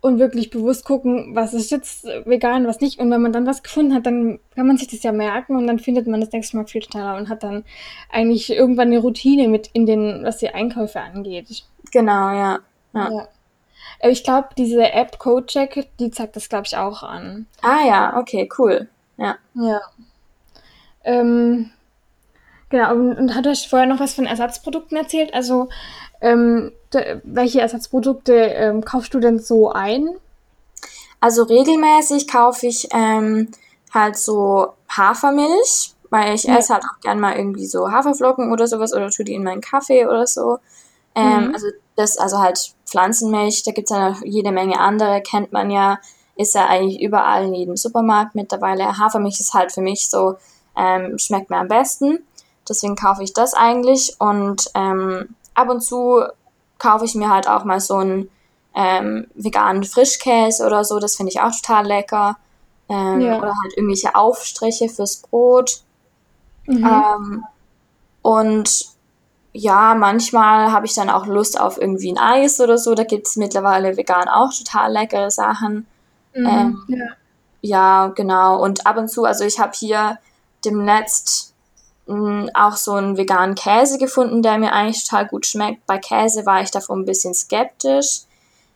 und 0.02 0.18
wirklich 0.18 0.50
bewusst 0.50 0.84
gucken, 0.84 1.36
was 1.36 1.54
ist 1.54 1.70
jetzt 1.70 2.06
vegan, 2.26 2.66
was 2.66 2.82
nicht. 2.82 3.00
Und 3.00 3.12
wenn 3.12 3.22
man 3.22 3.32
dann 3.32 3.46
was 3.46 3.62
gefunden 3.62 3.94
hat, 3.94 4.08
dann 4.08 4.40
kann 4.56 4.66
man 4.66 4.78
sich 4.78 4.88
das 4.88 5.04
ja 5.04 5.12
merken 5.12 5.56
und 5.56 5.68
dann 5.68 5.78
findet 5.78 6.08
man 6.08 6.20
das 6.20 6.32
nächste 6.32 6.58
Mal 6.58 6.66
viel 6.66 6.84
schneller 6.84 7.16
und 7.18 7.30
hat 7.30 7.44
dann 7.44 7.64
eigentlich 8.12 8.52
irgendwann 8.52 8.88
eine 8.88 8.98
Routine 8.98 9.48
mit 9.48 9.70
in 9.74 9.86
den, 9.86 10.24
was 10.24 10.38
die 10.38 10.50
Einkäufe 10.50 11.00
angeht. 11.00 11.64
Genau, 11.92 12.32
ja. 12.32 12.60
ja. 12.94 13.12
ja. 13.12 13.28
Ich 14.10 14.24
glaube, 14.24 14.50
diese 14.58 14.92
App 14.92 15.20
CodeCheck, 15.20 15.90
die 16.00 16.10
zeigt 16.10 16.36
das, 16.36 16.50
glaube 16.50 16.66
ich, 16.66 16.76
auch 16.76 17.04
an. 17.04 17.46
Ah 17.62 17.86
ja, 17.88 18.18
okay, 18.18 18.50
cool. 18.58 18.90
Ja. 19.18 19.38
Ja. 19.54 19.82
Ähm, 21.04 21.70
genau, 22.70 22.92
und, 22.94 23.18
und 23.18 23.36
hat 23.36 23.46
euch 23.46 23.70
vorher 23.70 23.88
noch 23.88 24.00
was 24.00 24.16
von 24.16 24.26
Ersatzprodukten 24.26 24.98
erzählt? 24.98 25.34
Also 25.36 25.70
ähm, 26.22 26.72
welche 27.24 27.62
Ersatzprodukte 27.62 28.34
ähm, 28.34 28.84
kaufst 28.84 29.14
du 29.14 29.20
denn 29.20 29.40
so 29.40 29.72
ein? 29.72 30.10
Also 31.20 31.44
regelmäßig 31.44 32.28
kaufe 32.28 32.68
ich 32.68 32.88
ähm, 32.92 33.50
halt 33.94 34.18
so 34.18 34.74
Hafermilch, 34.90 35.94
weil 36.10 36.36
ich 36.36 36.44
ja. 36.44 36.58
esse 36.58 36.74
halt 36.74 36.84
auch 36.84 37.00
gern 37.02 37.20
mal 37.20 37.38
irgendwie 37.38 37.66
so 37.66 37.92
Haferflocken 37.92 38.52
oder 38.52 38.68
sowas 38.68 38.94
oder 38.94 39.10
tue 39.10 39.26
die 39.26 39.36
in 39.36 39.44
meinen 39.44 39.62
Kaffee 39.62 40.06
oder 40.06 40.28
so. 40.28 40.58
Ähm, 41.16 41.48
mhm. 41.48 41.54
Also 41.54 41.68
das, 41.96 42.18
also 42.18 42.40
halt 42.40 42.74
Pflanzenmilch, 42.86 43.64
da 43.64 43.72
gibt 43.72 43.90
es 43.90 43.96
ja 43.96 44.10
noch 44.10 44.22
jede 44.24 44.52
Menge 44.52 44.80
andere, 44.80 45.22
kennt 45.22 45.52
man 45.52 45.70
ja, 45.70 46.00
ist 46.36 46.56
ja 46.56 46.68
eigentlich 46.68 47.02
überall 47.02 47.46
in 47.46 47.54
jedem 47.54 47.78
Supermarkt 47.78 48.36
mittlerweile. 48.36 48.98
Hafermilch 48.98 49.40
ist 49.40 49.54
halt 49.54 49.72
für 49.72 49.82
mich 49.82 50.10
so, 50.10 50.38
ähm, 50.76 51.18
schmeckt 51.18 51.50
mir 51.50 51.58
am 51.58 51.68
besten. 51.68 52.26
Deswegen 52.68 52.96
kaufe 52.96 53.24
ich 53.24 53.34
das 53.34 53.54
eigentlich 53.54 54.16
und 54.20 54.70
ähm, 54.76 55.36
ab 55.62 55.70
und 55.70 55.82
zu 55.82 56.24
kaufe 56.78 57.06
ich 57.06 57.16
mir 57.16 57.30
halt 57.30 57.48
auch 57.48 57.64
mal 57.64 57.80
so 57.80 57.98
einen 57.98 58.30
ähm, 58.76 59.28
veganen 59.36 59.84
Frischkäse 59.84 60.66
oder 60.66 60.84
so, 60.84 61.00
das 61.00 61.16
finde 61.16 61.32
ich 61.32 61.42
auch 61.42 61.52
total 61.52 61.86
lecker. 61.86 62.38
Ähm, 62.90 63.22
ja. 63.22 63.38
Oder 63.38 63.54
halt 63.64 63.78
irgendwelche 63.78 64.16
Aufstriche 64.16 64.90
fürs 64.90 65.18
Brot. 65.18 65.82
Mhm. 66.66 66.86
Ähm, 66.86 67.44
und 68.22 68.86
ja, 69.54 69.96
manchmal 69.96 70.72
habe 70.72 70.86
ich 70.86 70.94
dann 70.94 71.10
auch 71.10 71.26
Lust 71.26 71.60
auf 71.60 71.80
irgendwie 71.80 72.12
ein 72.12 72.18
Eis 72.18 72.60
oder 72.60 72.78
so. 72.78 72.96
Da 72.96 73.04
gibt 73.04 73.28
es 73.28 73.36
mittlerweile 73.36 73.98
vegan 73.98 74.28
auch 74.28 74.52
total 74.54 74.92
leckere 74.92 75.32
Sachen. 75.32 75.88
Mhm, 76.34 76.48
ähm, 76.48 76.84
ja. 76.88 77.06
ja, 77.62 78.08
genau. 78.08 78.62
Und 78.62 78.86
ab 78.88 78.98
und 78.98 79.10
zu, 79.10 79.26
also 79.26 79.44
ich 79.44 79.60
habe 79.60 79.74
hier 79.76 80.18
demnächst 80.64 81.51
auch 82.08 82.76
so 82.76 82.94
einen 82.94 83.18
veganen 83.18 83.56
Käse 83.56 83.98
gefunden, 83.98 84.42
der 84.42 84.58
mir 84.58 84.74
eigentlich 84.74 85.06
total 85.06 85.28
gut 85.28 85.46
schmeckt. 85.46 85.86
Bei 85.86 85.98
Käse 85.98 86.46
war 86.46 86.62
ich 86.62 86.72
davor 86.72 86.98
ein 86.98 87.06
bisschen 87.06 87.34
skeptisch, 87.34 88.22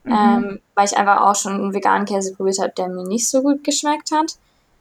mhm. 0.04 0.14
ähm, 0.14 0.60
weil 0.74 0.86
ich 0.86 0.98
einfach 0.98 1.22
auch 1.22 1.36
schon 1.36 1.54
einen 1.54 1.74
veganen 1.74 2.06
Käse 2.06 2.34
probiert 2.34 2.60
habe, 2.60 2.74
der 2.78 2.88
mir 2.88 3.04
nicht 3.04 3.28
so 3.28 3.42
gut 3.42 3.64
geschmeckt 3.64 4.12
hat. 4.12 4.36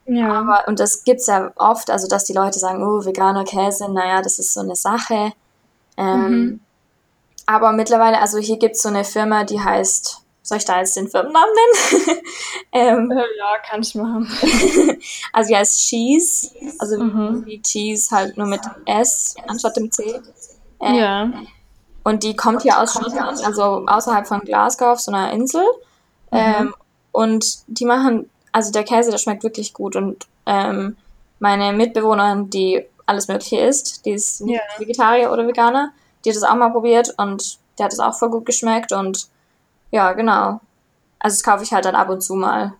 Ja. 0.06 0.40
Aber, 0.40 0.68
und 0.68 0.78
das 0.80 1.04
gibt 1.04 1.20
es 1.20 1.26
ja 1.26 1.50
oft, 1.56 1.90
also 1.90 2.06
dass 2.06 2.24
die 2.24 2.34
Leute 2.34 2.58
sagen, 2.58 2.82
oh, 2.82 3.04
veganer 3.04 3.44
Käse, 3.44 3.90
naja, 3.90 4.22
das 4.22 4.38
ist 4.38 4.52
so 4.52 4.60
eine 4.60 4.76
Sache. 4.76 5.32
Ähm, 5.96 6.30
mhm. 6.30 6.60
Aber 7.46 7.72
mittlerweile, 7.72 8.20
also 8.20 8.38
hier 8.38 8.58
gibt 8.58 8.76
es 8.76 8.82
so 8.82 8.88
eine 8.88 9.04
Firma, 9.04 9.44
die 9.44 9.60
heißt 9.60 10.23
soll 10.44 10.58
ich 10.58 10.64
da 10.66 10.78
jetzt 10.78 10.94
den 10.96 11.08
Firmennamen 11.08 11.48
nennen? 11.54 12.20
ähm, 12.72 13.10
ja, 13.10 13.58
kann 13.68 13.80
ich 13.80 13.94
machen. 13.94 14.30
also 15.32 15.48
die 15.48 15.56
heißt 15.56 15.80
Cheese, 15.80 16.50
also 16.78 17.02
mhm. 17.02 17.46
wie 17.46 17.62
Cheese 17.62 18.14
halt 18.14 18.36
nur 18.36 18.46
mit 18.46 18.60
S 18.84 19.34
anstatt 19.48 19.76
dem 19.78 19.90
C. 19.90 20.20
Äh, 20.80 20.98
ja. 20.98 21.32
Und 22.04 22.22
die 22.22 22.36
kommt 22.36 22.60
hier 22.60 22.78
aus 22.78 22.92
Schottland, 22.92 23.42
also 23.42 23.86
außerhalb 23.86 24.28
von 24.28 24.40
Glasgow 24.40 24.88
auf 24.88 25.00
so 25.00 25.10
einer 25.10 25.32
Insel. 25.32 25.64
Mhm. 26.30 26.38
Ähm, 26.38 26.74
und 27.10 27.62
die 27.66 27.86
machen, 27.86 28.28
also 28.52 28.70
der 28.70 28.84
Käse, 28.84 29.10
der 29.10 29.18
schmeckt 29.18 29.44
wirklich 29.44 29.72
gut. 29.72 29.96
Und 29.96 30.26
ähm, 30.44 30.98
meine 31.38 31.72
Mitbewohnerin, 31.72 32.50
die 32.50 32.84
alles 33.06 33.28
Mögliche 33.28 33.60
isst, 33.60 34.04
die 34.04 34.10
ist 34.10 34.40
ja. 34.40 34.60
Vegetarier 34.76 35.32
oder 35.32 35.46
Veganer, 35.46 35.92
die 36.22 36.30
hat 36.30 36.36
das 36.36 36.42
auch 36.42 36.54
mal 36.54 36.70
probiert 36.70 37.14
und 37.16 37.58
der 37.78 37.86
hat 37.86 37.94
es 37.94 38.00
auch 38.00 38.14
voll 38.14 38.30
gut 38.30 38.44
geschmeckt 38.44 38.92
und 38.92 39.28
ja, 39.94 40.12
genau. 40.12 40.60
Also 41.20 41.36
das 41.36 41.44
kaufe 41.44 41.62
ich 41.62 41.72
halt 41.72 41.84
dann 41.84 41.94
ab 41.94 42.10
und 42.10 42.20
zu 42.20 42.34
mal. 42.34 42.72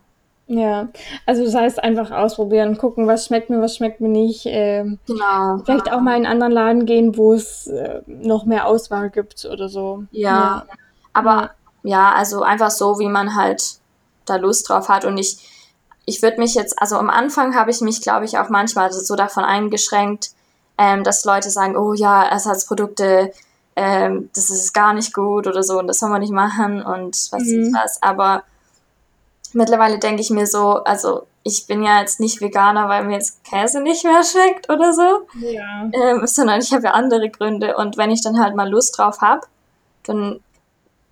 Ja, 0.47 0.89
also 1.25 1.45
das 1.45 1.55
heißt 1.55 1.81
einfach 1.81 2.11
ausprobieren, 2.11 2.77
gucken, 2.77 3.07
was 3.07 3.25
schmeckt 3.25 3.49
mir, 3.49 3.61
was 3.61 3.77
schmeckt 3.77 4.01
mir 4.01 4.09
nicht. 4.09 4.41
Ähm, 4.47 4.99
genau. 5.07 5.59
Vielleicht 5.63 5.89
auch 5.93 6.01
mal 6.01 6.17
in 6.17 6.25
einen 6.25 6.41
anderen 6.41 6.51
Laden 6.51 6.85
gehen, 6.85 7.15
wo 7.15 7.33
es 7.33 7.67
äh, 7.67 8.01
noch 8.05 8.43
mehr 8.43 8.67
Auswahl 8.67 9.09
gibt 9.09 9.45
oder 9.45 9.69
so. 9.69 10.03
Ja, 10.11 10.29
ja. 10.29 10.65
aber 11.13 11.51
ja. 11.83 12.09
ja, 12.09 12.11
also 12.15 12.43
einfach 12.43 12.69
so, 12.69 12.99
wie 12.99 13.07
man 13.07 13.35
halt 13.35 13.79
da 14.25 14.35
Lust 14.35 14.67
drauf 14.67 14.89
hat. 14.89 15.05
Und 15.05 15.17
ich, 15.17 15.37
ich 16.05 16.21
würde 16.21 16.37
mich 16.37 16.53
jetzt, 16.53 16.79
also 16.81 16.97
am 16.97 17.09
Anfang 17.09 17.55
habe 17.55 17.71
ich 17.71 17.79
mich, 17.79 18.01
glaube 18.01 18.25
ich, 18.25 18.37
auch 18.37 18.49
manchmal 18.49 18.91
so 18.91 19.15
davon 19.15 19.45
eingeschränkt, 19.45 20.31
ähm, 20.77 21.05
dass 21.05 21.23
Leute 21.23 21.49
sagen, 21.49 21.77
oh 21.77 21.93
ja, 21.93 22.23
Ersatzprodukte 22.23 23.31
ähm, 23.75 24.29
das 24.33 24.49
ist 24.49 24.73
gar 24.73 24.93
nicht 24.93 25.13
gut 25.13 25.47
oder 25.47 25.63
so 25.63 25.79
und 25.79 25.87
das 25.87 25.99
soll 25.99 26.09
man 26.09 26.21
nicht 26.21 26.33
machen 26.33 26.81
und 26.81 27.15
was 27.31 27.43
mhm. 27.43 27.61
ist 27.61 27.73
was. 27.73 28.03
Aber 28.03 28.43
mittlerweile 29.53 29.99
denke 29.99 30.21
ich 30.21 30.29
mir 30.29 30.47
so, 30.47 30.83
also 30.83 31.27
ich 31.43 31.67
bin 31.67 31.83
ja 31.83 31.99
jetzt 31.99 32.19
nicht 32.19 32.41
Veganer, 32.41 32.89
weil 32.89 33.03
mir 33.05 33.13
jetzt 33.13 33.43
Käse 33.43 33.81
nicht 33.81 34.03
mehr 34.03 34.23
schmeckt 34.23 34.69
oder 34.69 34.93
so, 34.93 35.27
ja. 35.39 35.89
ähm, 35.93 36.25
sondern 36.25 36.59
ich 36.59 36.73
habe 36.73 36.85
ja 36.85 36.91
andere 36.91 37.29
Gründe 37.29 37.77
und 37.77 37.97
wenn 37.97 38.11
ich 38.11 38.21
dann 38.21 38.39
halt 38.39 38.55
mal 38.55 38.69
Lust 38.69 38.97
drauf 38.97 39.21
habe, 39.21 39.41
dann 40.03 40.39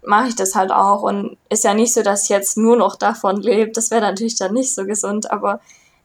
mache 0.05 0.29
ich 0.29 0.35
das 0.35 0.55
halt 0.55 0.71
auch 0.71 1.03
und 1.03 1.37
ist 1.49 1.63
ja 1.63 1.73
nicht 1.73 1.93
so, 1.93 2.01
dass 2.01 2.23
ich 2.23 2.29
jetzt 2.29 2.57
nur 2.57 2.75
noch 2.75 2.95
davon 2.95 3.41
lebe. 3.41 3.71
Das 3.71 3.91
wäre 3.91 4.01
natürlich 4.01 4.35
dann 4.35 4.53
nicht 4.53 4.73
so 4.73 4.85
gesund, 4.85 5.31
aber 5.31 5.59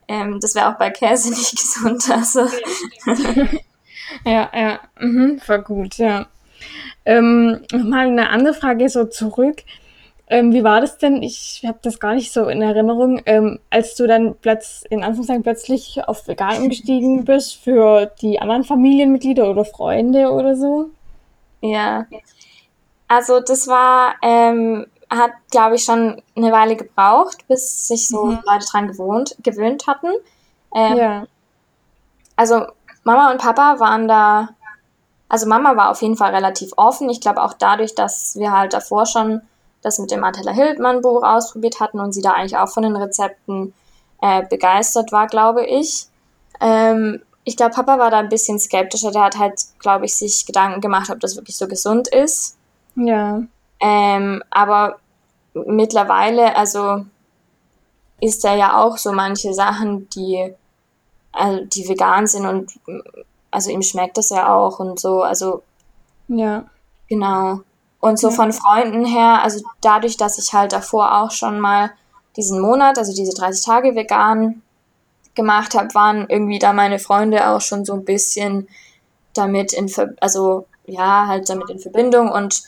ähm, 0.06 0.40
das 0.40 0.54
wäre 0.54 0.68
auch 0.68 0.78
bei 0.78 0.90
Käse 0.90 1.30
nicht 1.30 1.56
gesund. 1.56 2.08
Also. 2.10 2.46
ja, 4.24 4.50
ja, 4.54 4.80
mhm, 5.00 5.40
war 5.46 5.58
gut, 5.60 5.96
ja. 5.96 6.26
Ähm, 7.04 7.60
Nochmal 7.72 8.08
eine 8.08 8.30
andere 8.30 8.54
Frage 8.54 8.88
so 8.88 9.04
zurück. 9.04 9.62
Ähm, 10.30 10.52
wie 10.52 10.62
war 10.62 10.80
das 10.82 10.98
denn? 10.98 11.22
Ich 11.22 11.64
habe 11.66 11.78
das 11.80 12.00
gar 12.00 12.14
nicht 12.14 12.32
so 12.32 12.48
in 12.48 12.60
Erinnerung, 12.60 13.22
ähm, 13.24 13.60
als 13.70 13.94
du 13.94 14.06
dann 14.06 14.34
plötz, 14.36 14.84
in 14.90 15.02
Anführungszeichen 15.02 15.42
plötzlich 15.42 16.02
auf 16.06 16.28
vegan 16.28 16.62
umgestiegen 16.62 17.24
bist 17.24 17.56
für 17.56 18.12
die 18.20 18.38
anderen 18.38 18.64
Familienmitglieder 18.64 19.48
oder 19.50 19.64
Freunde 19.64 20.30
oder 20.30 20.54
so? 20.54 20.90
Ja. 21.62 22.06
Also 23.08 23.40
das 23.40 23.68
war, 23.68 24.16
ähm, 24.20 24.86
hat 25.08 25.32
glaube 25.50 25.76
ich 25.76 25.84
schon 25.84 26.20
eine 26.36 26.52
Weile 26.52 26.76
gebraucht, 26.76 27.48
bis 27.48 27.88
sich 27.88 28.08
so 28.08 28.26
mhm. 28.26 28.40
Leute 28.44 28.66
dran 28.70 28.88
gewohnt, 28.88 29.34
gewöhnt 29.42 29.86
hatten. 29.86 30.08
Ähm, 30.74 30.96
ja. 30.96 31.26
Also 32.36 32.66
Mama 33.02 33.30
und 33.30 33.40
Papa 33.40 33.80
waren 33.80 34.06
da 34.08 34.50
also 35.28 35.46
Mama 35.46 35.76
war 35.76 35.90
auf 35.90 36.02
jeden 36.02 36.16
Fall 36.16 36.34
relativ 36.34 36.72
offen. 36.76 37.10
Ich 37.10 37.20
glaube 37.20 37.42
auch 37.42 37.52
dadurch, 37.52 37.94
dass 37.94 38.36
wir 38.36 38.52
halt 38.52 38.72
davor 38.72 39.06
schon 39.06 39.42
das 39.82 39.98
mit 39.98 40.10
dem 40.10 40.24
Attila 40.24 40.52
Hildmann 40.52 41.02
Buch 41.02 41.22
ausprobiert 41.22 41.80
hatten 41.80 42.00
und 42.00 42.12
sie 42.12 42.22
da 42.22 42.32
eigentlich 42.32 42.56
auch 42.56 42.68
von 42.68 42.82
den 42.82 42.96
Rezepten 42.96 43.74
äh, 44.20 44.44
begeistert 44.48 45.12
war, 45.12 45.26
glaube 45.26 45.64
ich. 45.64 46.06
Ähm, 46.60 47.22
ich 47.44 47.56
glaube, 47.56 47.74
Papa 47.74 47.98
war 47.98 48.10
da 48.10 48.18
ein 48.18 48.28
bisschen 48.28 48.58
skeptischer. 48.58 49.10
Der 49.10 49.22
hat 49.22 49.38
halt, 49.38 49.60
glaube 49.78 50.06
ich, 50.06 50.16
sich 50.16 50.44
Gedanken 50.44 50.80
gemacht, 50.80 51.10
ob 51.10 51.20
das 51.20 51.36
wirklich 51.36 51.56
so 51.56 51.68
gesund 51.68 52.08
ist. 52.08 52.56
Ja. 52.94 53.42
Ähm, 53.80 54.42
aber 54.50 54.98
mittlerweile, 55.54 56.56
also 56.56 57.04
ist 58.20 58.44
er 58.44 58.56
ja 58.56 58.82
auch 58.82 58.98
so 58.98 59.12
manche 59.12 59.54
Sachen, 59.54 60.08
die, 60.10 60.52
also 61.32 61.64
die 61.64 61.88
vegan 61.88 62.26
sind 62.26 62.46
und 62.46 62.72
also 63.50 63.70
ihm 63.70 63.82
schmeckt 63.82 64.18
das 64.18 64.30
ja 64.30 64.54
auch 64.54 64.78
und 64.78 65.00
so, 65.00 65.22
also 65.22 65.62
ja. 66.28 66.64
Genau. 67.08 67.60
Und 68.00 68.18
so 68.18 68.28
ja. 68.28 68.34
von 68.34 68.52
Freunden 68.52 69.04
her, 69.04 69.42
also 69.42 69.64
dadurch, 69.80 70.16
dass 70.16 70.38
ich 70.38 70.52
halt 70.52 70.72
davor 70.72 71.20
auch 71.20 71.30
schon 71.30 71.58
mal 71.58 71.90
diesen 72.36 72.60
Monat, 72.60 72.98
also 72.98 73.14
diese 73.14 73.34
30 73.34 73.64
Tage 73.64 73.94
vegan 73.96 74.62
gemacht 75.34 75.74
habe, 75.74 75.92
waren 75.94 76.26
irgendwie 76.28 76.58
da 76.58 76.72
meine 76.72 76.98
Freunde 76.98 77.48
auch 77.48 77.60
schon 77.60 77.84
so 77.84 77.94
ein 77.94 78.04
bisschen 78.04 78.68
damit 79.34 79.72
in, 79.72 79.90
also 80.20 80.66
ja, 80.86 81.26
halt 81.26 81.48
damit 81.48 81.70
in 81.70 81.78
Verbindung 81.78 82.30
und 82.30 82.62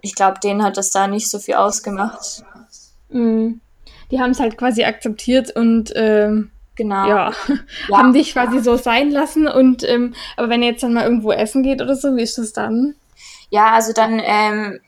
ich 0.00 0.14
glaube, 0.14 0.40
denen 0.40 0.62
hat 0.62 0.76
das 0.76 0.90
da 0.90 1.06
nicht 1.06 1.28
so 1.28 1.38
viel 1.38 1.54
ausgemacht. 1.54 2.44
Mhm. 3.10 3.60
Die 4.10 4.20
haben 4.20 4.30
es 4.30 4.40
halt 4.40 4.56
quasi 4.56 4.84
akzeptiert 4.84 5.54
und 5.54 5.92
ähm, 5.94 6.50
Genau. 6.80 7.06
Ja. 7.06 7.32
ja. 7.88 7.98
Haben 7.98 8.14
dich 8.14 8.32
quasi 8.32 8.60
so 8.60 8.78
sein 8.78 9.10
lassen 9.10 9.46
und 9.46 9.86
ähm, 9.86 10.14
aber 10.38 10.48
wenn 10.48 10.62
ihr 10.62 10.70
jetzt 10.70 10.82
dann 10.82 10.94
mal 10.94 11.04
irgendwo 11.04 11.30
essen 11.30 11.62
geht 11.62 11.82
oder 11.82 11.94
so, 11.94 12.16
wie 12.16 12.22
ist 12.22 12.38
das 12.38 12.54
dann? 12.54 12.94
Ja, 13.50 13.72
also 13.72 13.92
dann 13.92 14.18
ähm, 14.18 14.80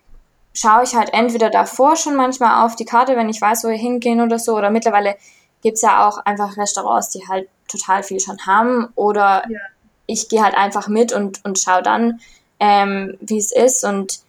schaue 0.55 0.85
ich 0.85 0.95
halt 0.95 1.13
entweder 1.13 1.51
davor 1.51 1.97
schon 1.97 2.17
manchmal 2.17 2.65
auf 2.65 2.77
die 2.77 2.87
Karte, 2.87 3.15
wenn 3.15 3.29
ich 3.29 3.43
weiß, 3.43 3.65
wo 3.65 3.69
wir 3.69 3.77
hingehen 3.77 4.23
oder 4.23 4.39
so, 4.39 4.57
oder 4.57 4.71
mittlerweile 4.71 5.17
gibt 5.61 5.77
es 5.77 5.83
ja 5.83 6.09
auch 6.09 6.17
einfach 6.25 6.57
Restaurants, 6.57 7.11
die 7.11 7.29
halt 7.29 7.47
total 7.69 8.03
viel 8.03 8.21
schon 8.21 8.39
haben, 8.47 8.89
oder 8.95 9.45
ja. 9.51 9.59
ich 10.07 10.31
gehe 10.31 10.43
halt 10.43 10.57
einfach 10.57 10.89
mit 10.89 11.13
und, 11.13 11.45
und 11.45 11.59
schaue 11.59 11.83
dann, 11.83 12.21
ähm, 12.59 13.19
wie 13.21 13.37
es 13.37 13.53
ist 13.53 13.85
und 13.85 14.21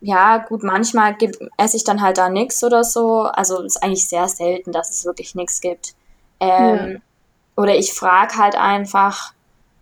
ja, 0.00 0.38
gut, 0.38 0.62
manchmal 0.62 1.14
gibt, 1.14 1.36
esse 1.58 1.76
ich 1.76 1.84
dann 1.84 2.00
halt 2.00 2.16
da 2.16 2.30
nichts 2.30 2.64
oder 2.64 2.84
so. 2.84 3.20
Also 3.24 3.60
ist 3.60 3.82
eigentlich 3.82 4.08
sehr 4.08 4.26
selten, 4.28 4.72
dass 4.72 4.90
es 4.90 5.04
wirklich 5.04 5.34
nichts 5.34 5.60
gibt. 5.60 5.94
Ähm, 6.42 6.92
ja. 6.92 6.98
Oder 7.56 7.76
ich 7.76 7.92
frage 7.92 8.36
halt 8.36 8.56
einfach, 8.56 9.32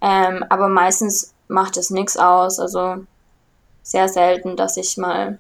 ähm, 0.01 0.45
aber 0.49 0.69
meistens 0.69 1.35
macht 1.49 1.77
es 1.77 1.91
nichts 1.91 2.17
aus. 2.17 2.59
Also 2.59 3.05
sehr 3.83 4.09
selten, 4.09 4.57
dass 4.57 4.77
ich 4.77 4.97
mal 4.97 5.39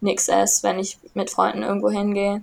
nichts 0.00 0.28
esse, 0.28 0.62
wenn 0.62 0.78
ich 0.78 0.98
mit 1.14 1.30
Freunden 1.30 1.62
irgendwo 1.62 1.90
hingehe. 1.90 2.42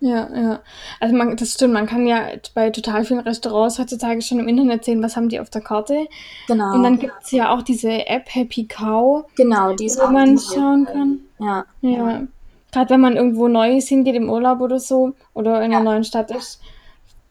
Ja, 0.00 0.28
ja. 0.32 0.60
Also 1.00 1.16
man, 1.16 1.36
das 1.36 1.54
stimmt, 1.54 1.74
man 1.74 1.86
kann 1.86 2.06
ja 2.06 2.28
bei 2.54 2.70
total 2.70 3.04
vielen 3.04 3.20
Restaurants 3.20 3.78
heutzutage 3.80 4.22
schon 4.22 4.38
im 4.38 4.46
Internet 4.46 4.84
sehen, 4.84 5.02
was 5.02 5.16
haben 5.16 5.28
die 5.28 5.40
auf 5.40 5.50
der 5.50 5.60
Karte. 5.60 6.06
Genau. 6.46 6.72
Und 6.72 6.84
dann 6.84 6.98
gibt 7.00 7.14
es 7.22 7.32
ja 7.32 7.52
auch 7.52 7.62
diese 7.62 8.06
App 8.06 8.32
Happy 8.32 8.66
Cow. 8.66 9.24
Genau, 9.36 9.74
die 9.74 9.88
wo 9.88 10.08
man 10.08 10.38
schauen 10.38 10.86
kann. 10.86 11.20
Ja. 11.40 11.64
Ja. 11.80 12.22
Gerade 12.70 12.90
wenn 12.90 13.00
man 13.00 13.16
irgendwo 13.16 13.48
Neues 13.48 13.88
hingeht 13.88 14.14
im 14.14 14.30
Urlaub 14.30 14.60
oder 14.60 14.78
so 14.78 15.14
oder 15.34 15.62
in 15.62 15.74
einer 15.74 15.80
neuen 15.80 16.04
Stadt 16.04 16.30
ist, 16.30 16.60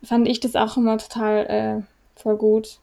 fand 0.04 0.28
ich 0.28 0.40
das 0.40 0.56
auch 0.56 0.78
immer 0.78 0.98
total 0.98 1.46
äh, 1.46 2.22
voll 2.22 2.38
gut. 2.38 2.80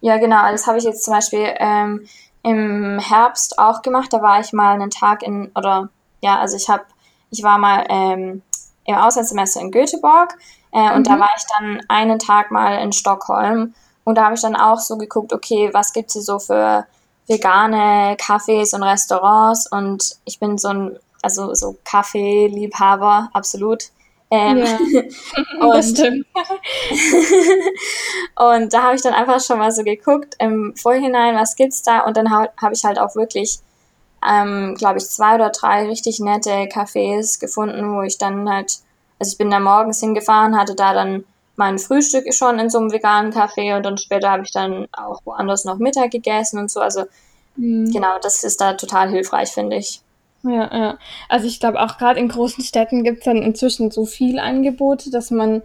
Ja, 0.00 0.18
genau. 0.18 0.50
Das 0.50 0.66
habe 0.66 0.78
ich 0.78 0.84
jetzt 0.84 1.04
zum 1.04 1.14
Beispiel 1.14 1.54
ähm, 1.58 2.06
im 2.42 2.98
Herbst 2.98 3.58
auch 3.58 3.82
gemacht. 3.82 4.12
Da 4.12 4.22
war 4.22 4.40
ich 4.40 4.52
mal 4.52 4.74
einen 4.74 4.90
Tag 4.90 5.22
in, 5.22 5.50
oder 5.54 5.88
ja, 6.20 6.38
also 6.38 6.56
ich 6.56 6.68
habe, 6.68 6.84
ich 7.30 7.42
war 7.42 7.58
mal 7.58 7.86
ähm, 7.88 8.42
im 8.84 8.94
Auslandssemester 8.94 9.60
in 9.60 9.70
Göteborg 9.70 10.36
äh, 10.72 10.94
und 10.94 11.00
mhm. 11.00 11.04
da 11.04 11.20
war 11.20 11.30
ich 11.36 11.44
dann 11.58 11.82
einen 11.88 12.18
Tag 12.18 12.50
mal 12.50 12.82
in 12.82 12.92
Stockholm 12.92 13.74
und 14.04 14.16
da 14.16 14.24
habe 14.24 14.34
ich 14.34 14.40
dann 14.40 14.56
auch 14.56 14.78
so 14.78 14.96
geguckt, 14.96 15.32
okay, 15.32 15.70
was 15.72 15.92
gibt 15.92 16.08
es 16.08 16.12
hier 16.14 16.22
so 16.22 16.38
für 16.38 16.86
vegane 17.26 18.16
Cafés 18.16 18.74
und 18.74 18.84
Restaurants 18.84 19.70
und 19.70 20.16
ich 20.24 20.38
bin 20.38 20.58
so 20.58 20.68
ein, 20.68 20.98
also 21.22 21.54
so 21.54 21.76
Kaffeeliebhaber, 21.84 23.30
absolut. 23.32 23.90
Ähm, 24.28 24.58
ja, 24.58 24.66
und, 25.60 25.98
und 28.36 28.72
da 28.72 28.82
habe 28.82 28.96
ich 28.96 29.02
dann 29.02 29.14
einfach 29.14 29.40
schon 29.40 29.58
mal 29.58 29.70
so 29.70 29.84
geguckt 29.84 30.34
im 30.40 30.74
Vorhinein, 30.76 31.36
was 31.36 31.54
gibt's 31.54 31.82
da 31.82 32.00
und 32.00 32.16
dann 32.16 32.30
habe 32.30 32.50
hab 32.60 32.72
ich 32.72 32.84
halt 32.84 32.98
auch 32.98 33.14
wirklich 33.14 33.60
ähm, 34.26 34.74
glaube 34.76 34.98
ich, 34.98 35.06
zwei 35.06 35.34
oder 35.34 35.50
drei 35.50 35.86
richtig 35.86 36.20
nette 36.20 36.50
Cafés 36.50 37.38
gefunden, 37.38 37.94
wo 37.94 38.02
ich 38.02 38.18
dann 38.18 38.48
halt, 38.48 38.78
also 39.18 39.32
ich 39.32 39.38
bin 39.38 39.50
da 39.50 39.60
morgens 39.60 40.00
hingefahren, 40.00 40.58
hatte 40.58 40.74
da 40.74 40.94
dann 40.94 41.24
mein 41.56 41.78
Frühstück 41.78 42.32
schon 42.34 42.58
in 42.58 42.68
so 42.68 42.78
einem 42.78 42.92
veganen 42.92 43.32
Café 43.32 43.76
und 43.76 43.84
dann 43.84 43.98
später 43.98 44.30
habe 44.30 44.42
ich 44.42 44.52
dann 44.52 44.88
auch 44.92 45.20
woanders 45.24 45.64
noch 45.64 45.78
Mittag 45.78 46.10
gegessen 46.10 46.58
und 46.58 46.70
so. 46.70 46.80
Also 46.80 47.04
mhm. 47.56 47.90
genau, 47.90 48.18
das 48.20 48.44
ist 48.44 48.60
da 48.60 48.74
total 48.74 49.10
hilfreich, 49.10 49.52
finde 49.52 49.76
ich. 49.76 50.02
Ja, 50.48 50.76
ja. 50.76 50.98
Also 51.28 51.46
ich 51.46 51.60
glaube 51.60 51.80
auch 51.80 51.98
gerade 51.98 52.20
in 52.20 52.28
großen 52.28 52.62
Städten 52.64 53.04
gibt 53.04 53.18
es 53.18 53.24
dann 53.24 53.38
inzwischen 53.38 53.90
so 53.90 54.04
viel 54.04 54.38
Angebote, 54.38 55.10
dass 55.10 55.30
man 55.30 55.62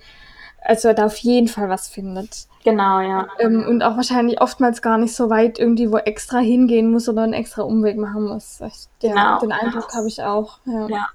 also 0.62 0.94
da 0.94 1.06
auf 1.08 1.18
jeden 1.18 1.48
Fall 1.48 1.70
was 1.70 1.88
findet. 1.88 2.48
Genau, 2.64 3.00
ja. 3.00 3.28
Ähm, 3.40 3.66
und 3.68 3.82
auch 3.82 3.96
wahrscheinlich 3.96 4.40
oftmals 4.40 4.82
gar 4.82 4.98
nicht 4.98 5.16
so 5.16 5.30
weit 5.30 5.58
irgendwie 5.58 5.92
wo 5.92 5.98
extra 5.98 6.38
hingehen 6.38 6.92
muss 6.92 7.10
oder 7.10 7.24
einen 7.24 7.34
extra 7.34 7.64
Umweg 7.64 7.98
machen 7.98 8.26
muss. 8.26 8.60
Der, 9.02 9.10
genau. 9.10 9.40
Den 9.40 9.52
Eindruck 9.52 9.94
habe 9.96 10.08
ich 10.08 10.22
auch. 10.22 10.60
Ja. 10.66 10.88
ja. 10.88 11.10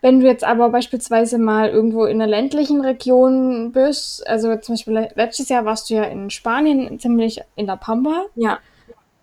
Wenn 0.00 0.20
du 0.20 0.26
jetzt 0.26 0.44
aber 0.44 0.70
beispielsweise 0.70 1.38
mal 1.38 1.68
irgendwo 1.68 2.04
in 2.04 2.22
einer 2.22 2.30
ländlichen 2.30 2.80
Region 2.80 3.72
bist, 3.72 4.26
also 4.26 4.56
zum 4.56 4.74
Beispiel 4.74 5.08
letztes 5.14 5.48
Jahr 5.48 5.64
warst 5.64 5.90
du 5.90 5.94
ja 5.94 6.04
in 6.04 6.30
Spanien 6.30 6.98
ziemlich 7.00 7.42
in 7.56 7.66
der 7.66 7.76
Pampa. 7.76 8.26
Ja. 8.36 8.60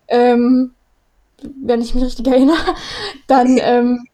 Ähm, 0.06 0.74
wenn 1.42 1.80
ich 1.80 1.94
mich 1.94 2.04
richtig 2.04 2.26
erinnere, 2.26 2.56
dann, 3.26 3.58
ähm, 3.62 4.06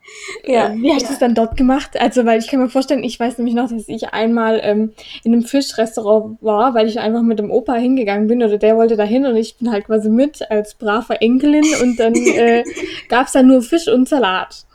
ja, 0.45 0.75
wie 0.75 0.93
hast 0.93 1.09
du 1.09 1.13
es 1.13 1.19
dann 1.19 1.35
dort 1.35 1.57
gemacht? 1.57 1.99
Also, 1.99 2.25
weil 2.27 2.39
ich 2.39 2.49
kann 2.49 2.61
mir 2.61 2.69
vorstellen, 2.69 3.05
ich 3.05 3.19
weiß 3.19 3.39
nämlich 3.39 3.55
noch, 3.55 3.71
dass 3.71 3.89
ich 3.89 4.13
einmal 4.13 4.61
ähm, 4.63 4.93
in 5.25 5.33
einem 5.33 5.43
Fischrestaurant 5.43 6.39
war, 6.43 6.75
weil 6.75 6.89
ich 6.89 7.01
einfach 7.01 7.23
mit 7.23 7.39
dem 7.39 7.51
Opa 7.51 7.75
hingegangen 7.75 8.29
bin 8.29 8.43
oder 8.43 8.59
der 8.59 8.77
wollte 8.77 8.97
da 8.97 9.05
hin 9.05 9.27
und 9.27 9.37
ich 9.37 9.57
bin 9.57 9.71
halt 9.71 9.87
quasi 9.87 10.11
mit 10.11 10.51
als 10.51 10.75
brave 10.75 11.21
Enkelin 11.21 11.65
und 11.83 11.99
dann 11.99 12.15
äh, 12.37 12.65
gab 13.09 13.27
es 13.27 13.33
da 13.33 13.43
nur 13.43 13.63
Fisch 13.63 13.89
und 13.89 14.09
Salat. 14.09 14.67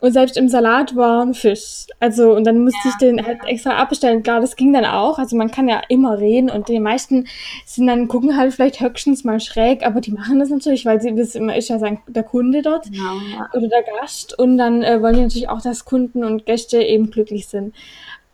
Und 0.00 0.12
selbst 0.12 0.36
im 0.36 0.48
Salat 0.48 0.94
war 0.94 1.24
ein 1.24 1.34
Fisch. 1.34 1.86
Also, 1.98 2.32
und 2.32 2.44
dann 2.44 2.62
musste 2.62 2.78
ja. 2.84 2.90
ich 2.90 2.96
den 2.98 3.26
halt 3.26 3.40
extra 3.46 3.76
abbestellen. 3.76 4.22
Klar, 4.22 4.40
das 4.40 4.54
ging 4.54 4.72
dann 4.72 4.84
auch. 4.84 5.18
Also, 5.18 5.36
man 5.36 5.50
kann 5.50 5.68
ja 5.68 5.82
immer 5.88 6.18
reden 6.18 6.50
und 6.50 6.68
die 6.68 6.78
meisten 6.78 7.26
sind 7.66 7.88
dann, 7.88 8.06
gucken 8.06 8.36
halt 8.36 8.54
vielleicht 8.54 8.80
höchstens 8.80 9.24
mal 9.24 9.40
schräg, 9.40 9.84
aber 9.84 10.00
die 10.00 10.12
machen 10.12 10.38
das 10.38 10.50
natürlich, 10.50 10.86
weil 10.86 11.00
sie, 11.00 11.14
das 11.16 11.34
immer 11.34 11.56
ist 11.56 11.68
ja 11.68 11.80
sein, 11.80 12.00
der 12.06 12.22
Kunde 12.22 12.62
dort 12.62 12.84
genau, 12.84 13.14
ja. 13.32 13.48
oder 13.52 13.68
der 13.68 13.82
Gast. 13.82 14.38
Und 14.38 14.56
dann 14.56 14.82
äh, 14.82 15.02
wollen 15.02 15.16
die 15.16 15.22
natürlich 15.22 15.48
auch, 15.48 15.60
dass 15.60 15.84
Kunden 15.84 16.22
und 16.22 16.46
Gäste 16.46 16.80
eben 16.80 17.10
glücklich 17.10 17.48
sind. 17.48 17.74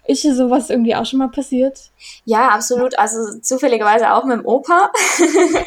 Ist 0.06 0.22
dir 0.22 0.34
sowas 0.34 0.68
irgendwie 0.68 0.94
auch 0.94 1.06
schon 1.06 1.18
mal 1.18 1.30
passiert? 1.30 1.80
Ja, 2.26 2.48
absolut. 2.48 2.98
Also 2.98 3.40
zufälligerweise 3.40 4.12
auch 4.12 4.24
mit 4.24 4.38
dem 4.38 4.46
Opa. 4.46 4.90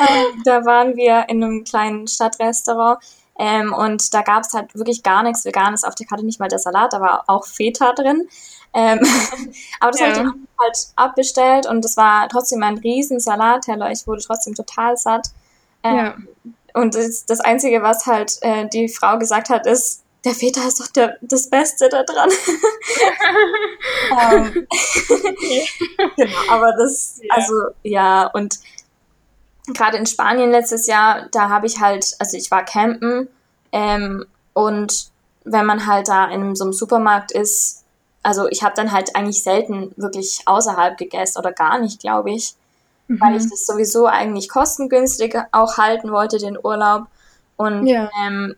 Ähm, 0.00 0.42
da 0.44 0.64
waren 0.64 0.96
wir 0.96 1.26
in 1.28 1.44
einem 1.44 1.64
kleinen 1.64 2.06
Stadtrestaurant 2.06 3.00
ähm, 3.42 3.72
und 3.72 4.12
da 4.12 4.20
gab 4.20 4.42
es 4.42 4.52
halt 4.52 4.74
wirklich 4.74 5.02
gar 5.02 5.22
nichts 5.22 5.46
Veganes 5.46 5.82
auf 5.82 5.94
der 5.94 6.06
Karte, 6.06 6.26
nicht 6.26 6.40
mal 6.40 6.50
der 6.50 6.58
Salat, 6.58 6.92
da 6.92 7.00
war 7.00 7.24
auch 7.26 7.46
Feta 7.46 7.94
drin. 7.94 8.28
Ähm, 8.74 8.98
aber 9.80 9.92
das 9.92 10.00
ja. 10.00 10.08
habe 10.08 10.12
ich 10.12 10.18
dann 10.18 10.48
halt 10.58 10.78
abbestellt 10.96 11.66
und 11.66 11.82
das 11.82 11.96
war 11.96 12.28
trotzdem 12.28 12.62
ein 12.62 12.76
riesen 12.76 13.18
Salatteller. 13.18 13.90
Ich 13.92 14.06
wurde 14.06 14.20
trotzdem 14.20 14.54
total 14.54 14.98
satt. 14.98 15.28
Ähm, 15.82 15.96
ja. 15.96 16.14
Und 16.74 16.94
das, 16.94 17.24
das 17.24 17.40
Einzige, 17.40 17.82
was 17.82 18.04
halt 18.04 18.36
äh, 18.42 18.68
die 18.68 18.90
Frau 18.90 19.18
gesagt 19.18 19.48
hat, 19.48 19.66
ist, 19.66 20.02
der 20.26 20.34
Feta 20.34 20.60
ist 20.68 20.78
doch 20.78 20.88
der, 20.88 21.16
das 21.22 21.48
Beste 21.48 21.88
da 21.88 22.02
dran. 22.02 22.28
ähm, 24.32 24.66
genau, 26.16 26.38
aber 26.50 26.74
das, 26.76 27.22
also 27.30 27.54
ja, 27.84 28.26
und 28.34 28.58
gerade 29.74 29.96
in 29.96 30.06
Spanien 30.06 30.50
letztes 30.50 30.86
Jahr, 30.86 31.26
da 31.32 31.48
habe 31.48 31.66
ich 31.66 31.80
halt, 31.80 32.14
also 32.18 32.36
ich 32.36 32.50
war 32.50 32.64
campen 32.64 33.28
ähm, 33.72 34.26
und 34.52 35.10
wenn 35.44 35.66
man 35.66 35.86
halt 35.86 36.08
da 36.08 36.26
in 36.30 36.54
so 36.54 36.64
einem 36.64 36.72
Supermarkt 36.72 37.32
ist, 37.32 37.84
also 38.22 38.48
ich 38.48 38.62
habe 38.62 38.74
dann 38.74 38.92
halt 38.92 39.16
eigentlich 39.16 39.42
selten 39.42 39.92
wirklich 39.96 40.42
außerhalb 40.44 40.98
gegessen 40.98 41.38
oder 41.38 41.52
gar 41.52 41.78
nicht, 41.78 42.00
glaube 42.00 42.30
ich, 42.30 42.54
mhm. 43.08 43.20
weil 43.20 43.36
ich 43.36 43.48
das 43.48 43.66
sowieso 43.66 44.06
eigentlich 44.06 44.48
kostengünstig 44.48 45.36
auch 45.52 45.78
halten 45.78 46.12
wollte, 46.12 46.38
den 46.38 46.58
Urlaub. 46.62 47.06
Und 47.56 47.86
ja. 47.86 48.10
ähm, 48.22 48.54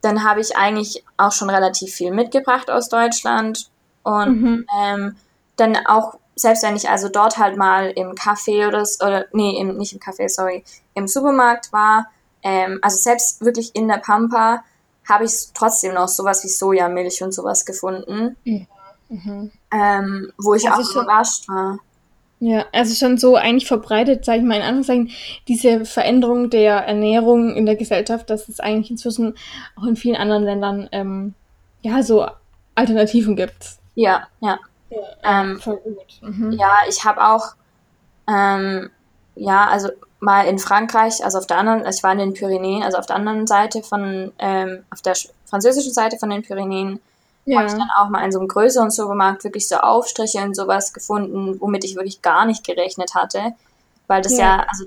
dann 0.00 0.24
habe 0.24 0.40
ich 0.40 0.56
eigentlich 0.56 1.04
auch 1.16 1.32
schon 1.32 1.50
relativ 1.50 1.94
viel 1.94 2.12
mitgebracht 2.12 2.70
aus 2.70 2.88
Deutschland 2.88 3.68
und 4.02 4.42
mhm. 4.42 4.66
ähm, 4.80 5.16
dann 5.56 5.76
auch 5.86 6.18
selbst 6.38 6.62
wenn 6.62 6.76
ich 6.76 6.88
also 6.88 7.08
dort 7.08 7.38
halt 7.38 7.56
mal 7.56 7.90
im 7.90 8.12
Café 8.12 8.68
oder, 8.68 8.84
oder 9.04 9.26
nee, 9.32 9.58
im, 9.58 9.76
nicht 9.76 9.92
im 9.92 10.00
Café, 10.00 10.28
sorry, 10.28 10.64
im 10.94 11.08
Supermarkt 11.08 11.72
war, 11.72 12.06
ähm, 12.42 12.78
also 12.82 12.96
selbst 12.96 13.44
wirklich 13.44 13.74
in 13.74 13.88
der 13.88 13.98
Pampa, 13.98 14.62
habe 15.08 15.24
ich 15.24 15.32
trotzdem 15.54 15.94
noch 15.94 16.08
sowas 16.08 16.44
wie 16.44 16.48
Sojamilch 16.48 17.22
und 17.22 17.32
sowas 17.32 17.64
gefunden, 17.64 18.36
mhm. 18.44 18.66
Mhm. 19.08 19.50
Ähm, 19.72 20.32
wo 20.36 20.54
ich 20.54 20.70
also 20.70 20.82
auch 20.82 20.92
schon, 20.92 21.02
überrascht 21.04 21.48
war. 21.48 21.78
Ja, 22.40 22.66
also 22.72 22.94
schon 22.94 23.18
so 23.18 23.34
eigentlich 23.34 23.66
verbreitet, 23.66 24.24
sage 24.24 24.38
ich 24.38 24.44
mal 24.44 24.56
in 24.56 24.62
Anführungszeichen, 24.62 25.10
diese 25.48 25.84
Veränderung 25.84 26.50
der 26.50 26.74
Ernährung 26.86 27.56
in 27.56 27.66
der 27.66 27.74
Gesellschaft, 27.74 28.30
dass 28.30 28.48
es 28.48 28.60
eigentlich 28.60 28.90
inzwischen 28.90 29.34
auch 29.76 29.84
in 29.84 29.96
vielen 29.96 30.16
anderen 30.16 30.44
Ländern 30.44 30.88
ähm, 30.92 31.34
ja 31.82 32.02
so 32.02 32.26
Alternativen 32.74 33.34
gibt. 33.34 33.78
Ja, 33.94 34.28
ja. 34.40 34.58
Ja, 35.22 35.42
ähm, 35.42 35.60
voll 35.60 35.76
gut. 35.78 36.20
Mhm. 36.20 36.52
Ja, 36.52 36.78
ich 36.88 37.04
habe 37.04 37.24
auch, 37.24 37.54
ähm, 38.28 38.90
ja, 39.34 39.66
also 39.66 39.88
mal 40.20 40.46
in 40.46 40.58
Frankreich, 40.58 41.24
also 41.24 41.38
auf 41.38 41.46
der 41.46 41.58
anderen, 41.58 41.84
also 41.84 41.98
ich 41.98 42.02
war 42.02 42.12
in 42.12 42.18
den 42.18 42.34
Pyrenäen, 42.34 42.82
also 42.82 42.98
auf 42.98 43.06
der 43.06 43.16
anderen 43.16 43.46
Seite 43.46 43.82
von, 43.82 44.32
ähm, 44.38 44.84
auf 44.90 45.02
der 45.02 45.14
französischen 45.46 45.92
Seite 45.92 46.18
von 46.18 46.30
den 46.30 46.42
Pyrenäen, 46.42 47.00
ja. 47.44 47.58
habe 47.58 47.68
ich 47.68 47.74
dann 47.74 47.88
auch 47.96 48.08
mal 48.08 48.24
in 48.24 48.32
so 48.32 48.38
einem 48.38 48.48
größeren 48.48 48.90
Supermarkt 48.90 49.44
wirklich 49.44 49.68
so 49.68 49.76
Aufstriche 49.76 50.38
und 50.42 50.54
sowas 50.54 50.92
gefunden, 50.92 51.60
womit 51.60 51.84
ich 51.84 51.96
wirklich 51.96 52.22
gar 52.22 52.46
nicht 52.46 52.66
gerechnet 52.66 53.14
hatte. 53.14 53.52
Weil 54.06 54.22
das 54.22 54.36
ja, 54.36 54.58
ja 54.58 54.66
also 54.68 54.86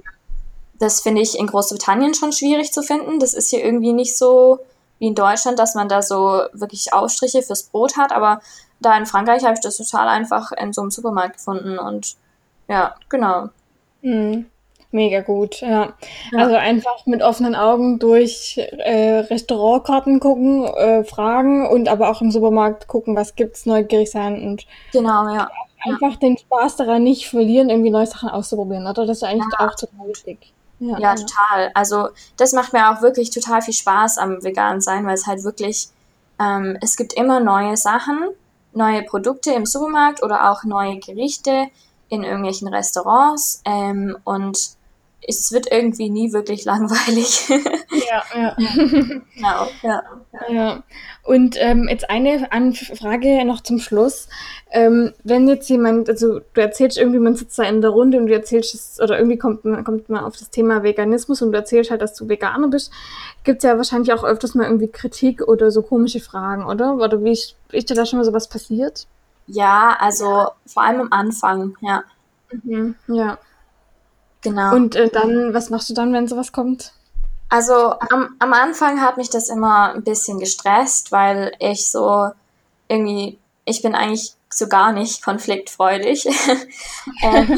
das 0.80 1.02
finde 1.02 1.22
ich 1.22 1.38
in 1.38 1.48
Großbritannien 1.48 2.14
schon 2.14 2.32
schwierig 2.32 2.72
zu 2.74 2.82
finden. 2.82 3.20
Das 3.20 3.34
ist 3.34 3.50
hier 3.50 3.64
irgendwie 3.64 3.94
nicht 3.94 4.18
so 4.18 4.60
wie 5.00 5.08
in 5.08 5.16
Deutschland, 5.16 5.60
dass 5.60 5.76
man 5.76 5.90
da 5.90 6.02
so 6.02 6.42
wirklich 6.54 6.94
Aufstriche 6.94 7.42
fürs 7.42 7.64
Brot 7.64 7.98
hat, 7.98 8.12
aber 8.12 8.42
da 8.82 8.98
in 8.98 9.06
Frankreich 9.06 9.44
habe 9.44 9.54
ich 9.54 9.62
das 9.62 9.78
total 9.78 10.08
einfach 10.08 10.52
in 10.52 10.74
so 10.74 10.82
einem 10.82 10.92
Supermarkt 10.92 11.38
gefunden 11.38 11.80
und 11.80 12.16
ja, 12.68 12.96
genau. 13.10 13.50
Mhm. 14.02 14.48
Mega 14.94 15.22
gut, 15.22 15.62
ja. 15.62 15.94
ja. 16.32 16.38
Also 16.38 16.56
einfach 16.56 17.06
mit 17.06 17.22
offenen 17.22 17.56
Augen 17.56 17.98
durch 17.98 18.58
äh, 18.58 19.20
Restaurantkarten 19.20 20.20
gucken, 20.20 20.66
äh, 20.66 21.06
fragen 21.06 21.66
und 21.66 21.88
aber 21.88 22.10
auch 22.10 22.22
im 22.22 22.30
Supermarkt 22.30 22.88
gucken, 22.88 23.16
was 23.16 23.36
gibt's, 23.36 23.66
neugierig 23.66 24.12
sein 24.12 24.46
und 24.46 24.68
genau, 24.92 25.34
ja. 25.34 25.50
Einfach 25.84 26.12
ja. 26.12 26.18
den 26.18 26.38
Spaß 26.38 26.76
daran 26.76 27.04
nicht 27.04 27.28
verlieren, 27.28 27.70
irgendwie 27.70 27.90
neue 27.90 28.06
Sachen 28.06 28.30
auszuprobieren, 28.30 28.86
oder? 28.86 29.06
Das 29.06 29.18
ist 29.18 29.24
eigentlich 29.24 29.52
ja. 29.58 29.68
auch 29.68 29.76
total 29.76 30.08
wichtig. 30.08 30.54
Ja, 30.80 31.00
ja, 31.00 31.16
total. 31.16 31.72
Also 31.74 32.10
das 32.38 32.54
macht 32.54 32.74
mir 32.74 32.92
auch 32.92 33.02
wirklich 33.02 33.30
total 33.30 33.62
viel 33.62 33.74
Spaß 33.74 34.18
am 34.18 34.44
vegan 34.44 34.82
sein, 34.82 35.06
weil 35.06 35.14
es 35.14 35.26
halt 35.26 35.44
wirklich, 35.44 35.90
ähm, 36.40 36.78
es 36.82 36.98
gibt 36.98 37.14
immer 37.14 37.40
neue 37.40 37.78
Sachen, 37.78 38.30
neue 38.74 39.04
Produkte 39.04 39.52
im 39.54 39.66
Supermarkt 39.66 40.24
oder 40.24 40.52
auch 40.52 40.64
neue 40.64 41.00
Gerichte 41.00 41.68
in 42.10 42.24
irgendwelchen 42.24 42.68
Restaurants 42.68 43.62
ähm, 43.66 44.18
und 44.24 44.76
es 45.28 45.52
wird 45.52 45.72
irgendwie 45.72 46.10
nie 46.10 46.34
wirklich 46.34 46.66
langweilig. 46.66 47.50
Ja, 48.10 48.24
ja. 48.36 48.56
genau, 49.36 49.68
ja. 49.84 50.04
ja. 50.50 50.84
Und 51.24 51.56
ähm, 51.60 51.88
jetzt 51.90 52.10
eine 52.10 52.48
Frage 52.76 53.44
noch 53.46 53.62
zum 53.62 53.80
Schluss. 53.80 54.28
Ähm, 54.72 55.14
wenn 55.24 55.48
jetzt 55.48 55.70
jemand, 55.70 56.10
also 56.10 56.40
du 56.40 56.62
erzählst 56.62 56.98
irgendwie, 56.98 57.20
man 57.20 57.36
sitzt 57.36 57.60
da 57.60 57.64
in 57.64 57.82
der 57.82 57.92
Runde 57.92 58.18
und 58.18 58.28
du 58.28 58.34
erzählst 58.34 58.74
es, 58.74 59.00
oder 59.02 59.18
irgendwie 59.18 59.38
kommt 59.38 59.66
man, 59.66 59.84
kommt 59.84 60.10
man 60.10 60.24
auf 60.24 60.38
das 60.38 60.50
Thema 60.50 60.84
Veganismus 60.84 61.42
und 61.42 61.52
du 61.52 61.58
erzählst 61.58 61.92
halt, 61.92 62.02
dass 62.02 62.16
du 62.16 62.28
Veganer 62.28 62.70
bist, 62.70 62.92
gibt 63.44 63.58
es 63.58 63.64
ja 63.64 63.78
wahrscheinlich 63.78 64.14
auch 64.14 64.24
öfters 64.24 64.56
mal 64.56 64.66
irgendwie 64.66 64.88
Kritik 64.88 65.42
oder 65.48 65.70
so 65.70 65.82
komische 65.82 66.22
Fragen, 66.22 66.66
oder? 66.66 66.96
Oder 66.96 67.24
wie 67.24 67.32
ist, 67.32 67.56
ist 67.72 67.90
dir 67.90 67.96
da 67.96 68.06
schon 68.06 68.20
mal 68.20 68.26
sowas 68.26 68.48
passiert? 68.48 69.06
Ja, 69.48 69.98
also 70.00 70.48
vor 70.66 70.84
allem 70.84 71.02
am 71.02 71.12
Anfang, 71.12 71.76
ja. 71.82 72.04
Mhm, 72.64 72.96
ja. 73.08 73.38
Genau. 74.42 74.74
Und 74.76 74.96
äh, 74.96 75.10
dann, 75.10 75.54
was 75.54 75.70
machst 75.70 75.90
du 75.90 75.94
dann, 75.94 76.14
wenn 76.14 76.28
sowas 76.28 76.52
kommt? 76.52 76.94
Also 77.50 77.74
am, 78.00 78.36
am 78.40 78.54
Anfang 78.54 79.02
hat 79.02 79.18
mich 79.18 79.30
das 79.30 79.50
immer 79.50 79.94
ein 79.94 80.04
bisschen 80.04 80.40
gestresst, 80.40 81.12
weil 81.12 81.52
ich 81.60 81.92
so 81.92 82.32
irgendwie, 82.88 83.38
ich 83.66 83.82
bin 83.82 83.94
eigentlich 83.94 84.34
so 84.50 84.68
gar 84.68 84.92
nicht 84.92 85.24
konfliktfreudig. 85.24 86.26
ähm, 87.24 87.58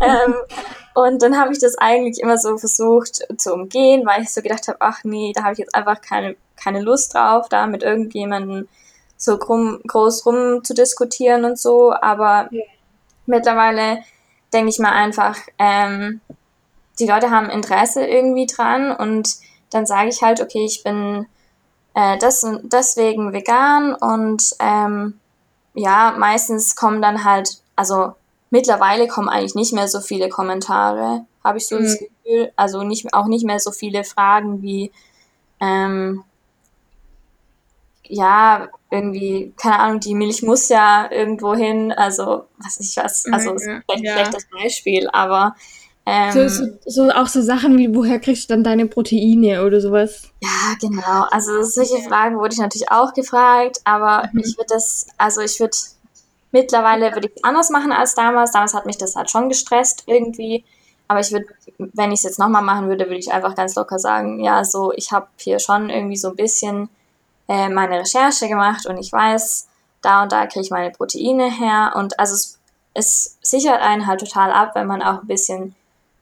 ähm, 0.00 0.34
und 0.94 1.22
dann 1.22 1.38
habe 1.38 1.52
ich 1.52 1.58
das 1.58 1.76
eigentlich 1.76 2.20
immer 2.20 2.38
so 2.38 2.56
versucht 2.56 3.20
zu 3.36 3.52
umgehen, 3.52 4.06
weil 4.06 4.22
ich 4.22 4.32
so 4.32 4.42
gedacht 4.42 4.66
habe, 4.68 4.78
ach 4.80 5.04
nee, 5.04 5.32
da 5.34 5.42
habe 5.42 5.52
ich 5.52 5.58
jetzt 5.58 5.74
einfach 5.74 6.00
keine, 6.00 6.36
keine 6.56 6.80
Lust 6.80 7.14
drauf, 7.14 7.48
da 7.48 7.66
mit 7.66 7.82
irgendjemandem 7.82 8.66
so 9.16 9.38
krumm, 9.38 9.80
groß 9.86 10.26
rum 10.26 10.64
zu 10.64 10.74
diskutieren 10.74 11.44
und 11.44 11.58
so. 11.58 11.92
Aber 11.92 12.48
ja. 12.50 12.62
mittlerweile 13.26 13.98
denke 14.52 14.70
ich 14.70 14.78
mal 14.78 14.92
einfach, 14.92 15.36
ähm, 15.58 16.20
die 16.98 17.06
Leute 17.06 17.30
haben 17.30 17.50
Interesse 17.50 18.06
irgendwie 18.06 18.46
dran 18.46 18.92
und 18.92 19.28
dann 19.70 19.86
sage 19.86 20.08
ich 20.08 20.22
halt, 20.22 20.40
okay, 20.40 20.64
ich 20.64 20.82
bin 20.82 21.26
äh, 21.94 22.18
das 22.18 22.44
und 22.44 22.72
deswegen 22.72 23.32
vegan 23.32 23.94
und 23.94 24.54
ähm, 24.60 25.18
ja, 25.74 26.14
meistens 26.16 26.76
kommen 26.76 27.02
dann 27.02 27.24
halt, 27.24 27.58
also 27.74 28.14
mittlerweile 28.50 29.08
kommen 29.08 29.28
eigentlich 29.28 29.54
nicht 29.54 29.74
mehr 29.74 29.88
so 29.88 30.00
viele 30.00 30.28
Kommentare, 30.28 31.26
habe 31.44 31.58
ich 31.58 31.68
so 31.68 31.76
mhm. 31.76 31.82
das 31.82 31.98
Gefühl, 31.98 32.52
also 32.56 32.82
nicht, 32.82 33.12
auch 33.12 33.26
nicht 33.26 33.44
mehr 33.44 33.58
so 33.60 33.72
viele 33.72 34.04
Fragen 34.04 34.62
wie, 34.62 34.90
ähm, 35.60 36.24
ja, 38.08 38.68
irgendwie, 38.90 39.52
keine 39.60 39.78
Ahnung, 39.78 40.00
die 40.00 40.14
Milch 40.14 40.42
muss 40.42 40.68
ja 40.68 41.10
irgendwo 41.10 41.54
hin, 41.54 41.92
also 41.92 42.44
was 42.58 42.80
ich 42.80 42.96
was, 42.96 43.24
also 43.32 43.52
mhm, 43.52 43.58
vielleicht 43.58 43.90
ein 43.90 44.04
ja. 44.04 44.12
schlechtes 44.14 44.46
Beispiel, 44.50 45.08
aber 45.12 45.54
ähm, 46.08 46.32
so, 46.32 46.48
so, 46.48 46.66
so, 46.86 47.10
auch 47.10 47.26
so 47.26 47.42
Sachen 47.42 47.76
wie, 47.78 47.92
woher 47.92 48.20
kriegst 48.20 48.48
du 48.48 48.54
dann 48.54 48.62
deine 48.62 48.86
Proteine 48.86 49.64
oder 49.64 49.80
sowas? 49.80 50.30
Ja, 50.40 50.76
genau. 50.80 51.26
Also 51.32 51.62
solche 51.62 52.00
Fragen 52.08 52.38
wurde 52.38 52.54
ich 52.54 52.60
natürlich 52.60 52.92
auch 52.92 53.12
gefragt, 53.12 53.80
aber 53.82 54.28
mhm. 54.32 54.40
ich 54.40 54.56
würde 54.56 54.68
das, 54.68 55.08
also 55.18 55.40
ich 55.40 55.58
würde 55.58 55.76
mittlerweile 56.52 57.12
würde 57.12 57.26
ich 57.26 57.36
es 57.36 57.44
anders 57.44 57.70
machen 57.70 57.90
als 57.90 58.14
damals. 58.14 58.52
Damals 58.52 58.72
hat 58.72 58.86
mich 58.86 58.98
das 58.98 59.16
halt 59.16 59.30
schon 59.30 59.48
gestresst 59.48 60.04
irgendwie. 60.06 60.64
Aber 61.08 61.20
ich 61.20 61.32
würde, 61.32 61.46
wenn 61.78 62.12
ich 62.12 62.20
es 62.20 62.24
jetzt 62.24 62.38
nochmal 62.38 62.62
machen 62.62 62.88
würde, 62.88 63.06
würde 63.06 63.18
ich 63.18 63.32
einfach 63.32 63.54
ganz 63.54 63.74
locker 63.74 63.98
sagen, 63.98 64.42
ja, 64.42 64.64
so, 64.64 64.92
ich 64.92 65.12
habe 65.12 65.26
hier 65.38 65.58
schon 65.58 65.90
irgendwie 65.90 66.16
so 66.16 66.30
ein 66.30 66.36
bisschen 66.36 66.88
äh, 67.48 67.68
meine 67.68 68.00
Recherche 68.00 68.48
gemacht 68.48 68.86
und 68.86 68.98
ich 68.98 69.12
weiß, 69.12 69.68
da 70.02 70.22
und 70.22 70.32
da 70.32 70.46
kriege 70.46 70.64
ich 70.64 70.70
meine 70.70 70.90
Proteine 70.90 71.50
her. 71.50 71.92
Und 71.96 72.18
also 72.18 72.34
es, 72.34 72.58
es 72.94 73.38
sichert 73.42 73.80
einen 73.80 74.06
halt 74.06 74.20
total 74.20 74.52
ab, 74.52 74.74
wenn 74.74 74.86
man 74.86 75.02
auch 75.02 75.22
ein 75.22 75.26
bisschen 75.26 75.74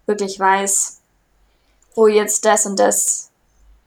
wirklich 0.07 0.39
weiß, 0.39 1.01
wo 1.95 2.07
jetzt 2.07 2.45
das 2.45 2.67
und 2.67 2.79
das, 2.79 3.31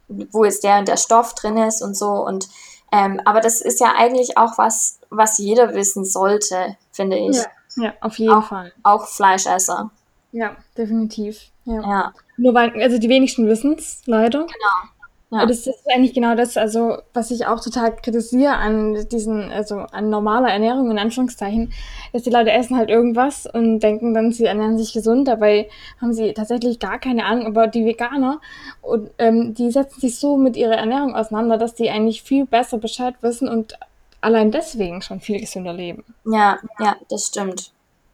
wo 0.08 0.44
jetzt 0.44 0.64
der 0.64 0.78
und 0.78 0.88
der 0.88 0.96
Stoff 0.96 1.34
drin 1.34 1.56
ist 1.58 1.82
und 1.82 1.96
so. 1.96 2.10
Und 2.10 2.48
ähm, 2.90 3.20
aber 3.24 3.40
das 3.40 3.60
ist 3.60 3.80
ja 3.80 3.92
eigentlich 3.96 4.38
auch 4.38 4.56
was, 4.56 4.98
was 5.10 5.38
jeder 5.38 5.74
wissen 5.74 6.04
sollte, 6.04 6.76
finde 6.90 7.18
ich. 7.18 7.36
Ja, 7.36 7.84
ja 7.84 7.92
auf 8.00 8.18
jeden 8.18 8.32
auch, 8.32 8.48
Fall. 8.48 8.72
Auch 8.82 9.06
Fleischesser. 9.06 9.90
Ja, 10.32 10.56
definitiv. 10.76 11.50
Ja. 11.64 11.82
ja. 11.82 12.12
Nur 12.36 12.54
weil, 12.54 12.70
also 12.82 12.98
die 12.98 13.08
wenigsten 13.08 13.46
wissen 13.46 13.74
es, 13.74 14.02
leider. 14.06 14.40
Genau. 14.40 14.92
Ja. 15.30 15.44
Das 15.44 15.66
ist 15.66 15.84
eigentlich 15.94 16.14
genau 16.14 16.34
das, 16.34 16.56
also 16.56 16.98
was 17.12 17.30
ich 17.30 17.44
auch 17.46 17.60
total 17.62 17.94
kritisiere 17.94 18.54
an 18.54 19.06
diesen, 19.10 19.50
also 19.52 19.80
an 19.92 20.08
normaler 20.08 20.48
Ernährung 20.50 20.90
in 20.90 20.98
Anführungszeichen, 20.98 21.70
ist 22.14 22.24
die 22.24 22.30
Leute 22.30 22.50
essen 22.50 22.78
halt 22.78 22.88
irgendwas 22.88 23.46
und 23.46 23.80
denken 23.80 24.14
dann, 24.14 24.32
sie 24.32 24.46
ernähren 24.46 24.78
sich 24.78 24.94
gesund, 24.94 25.28
dabei 25.28 25.68
haben 26.00 26.14
sie 26.14 26.32
tatsächlich 26.32 26.78
gar 26.78 26.98
keine 26.98 27.26
Ahnung. 27.26 27.46
Aber 27.46 27.66
die 27.66 27.84
Veganer, 27.84 28.40
und, 28.80 29.10
ähm, 29.18 29.52
die 29.52 29.70
setzen 29.70 30.00
sich 30.00 30.18
so 30.18 30.38
mit 30.38 30.56
ihrer 30.56 30.76
Ernährung 30.76 31.14
auseinander, 31.14 31.58
dass 31.58 31.74
die 31.74 31.90
eigentlich 31.90 32.22
viel 32.22 32.46
besser 32.46 32.78
Bescheid 32.78 33.14
wissen 33.20 33.48
und 33.48 33.78
allein 34.22 34.50
deswegen 34.50 35.02
schon 35.02 35.20
viel 35.20 35.40
gesünder 35.40 35.74
leben. 35.74 36.04
Ja, 36.24 36.58
ja, 36.80 36.96
das 37.10 37.26
stimmt. 37.26 37.70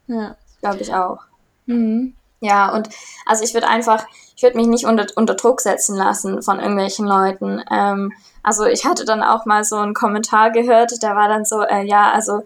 Ja. 0.07 0.35
Glaube 0.61 0.81
ich 0.81 0.93
auch. 0.93 1.19
Mhm. 1.65 2.13
Ja, 2.45 2.71
und 2.71 2.89
also 3.25 3.43
ich 3.43 3.53
würde 3.53 3.67
einfach, 3.67 4.05
ich 4.35 4.43
würde 4.43 4.57
mich 4.57 4.67
nicht 4.67 4.85
unter, 4.85 5.07
unter 5.15 5.33
Druck 5.33 5.61
setzen 5.61 5.95
lassen 5.95 6.43
von 6.43 6.59
irgendwelchen 6.59 7.07
Leuten. 7.07 7.63
Ähm, 7.71 8.13
also 8.43 8.65
ich 8.65 8.85
hatte 8.85 9.03
dann 9.03 9.23
auch 9.23 9.45
mal 9.45 9.63
so 9.63 9.77
einen 9.77 9.95
Kommentar 9.95 10.51
gehört, 10.51 11.01
der 11.01 11.15
war 11.15 11.27
dann 11.27 11.43
so, 11.43 11.61
äh, 11.61 11.83
ja, 11.83 12.11
also 12.11 12.43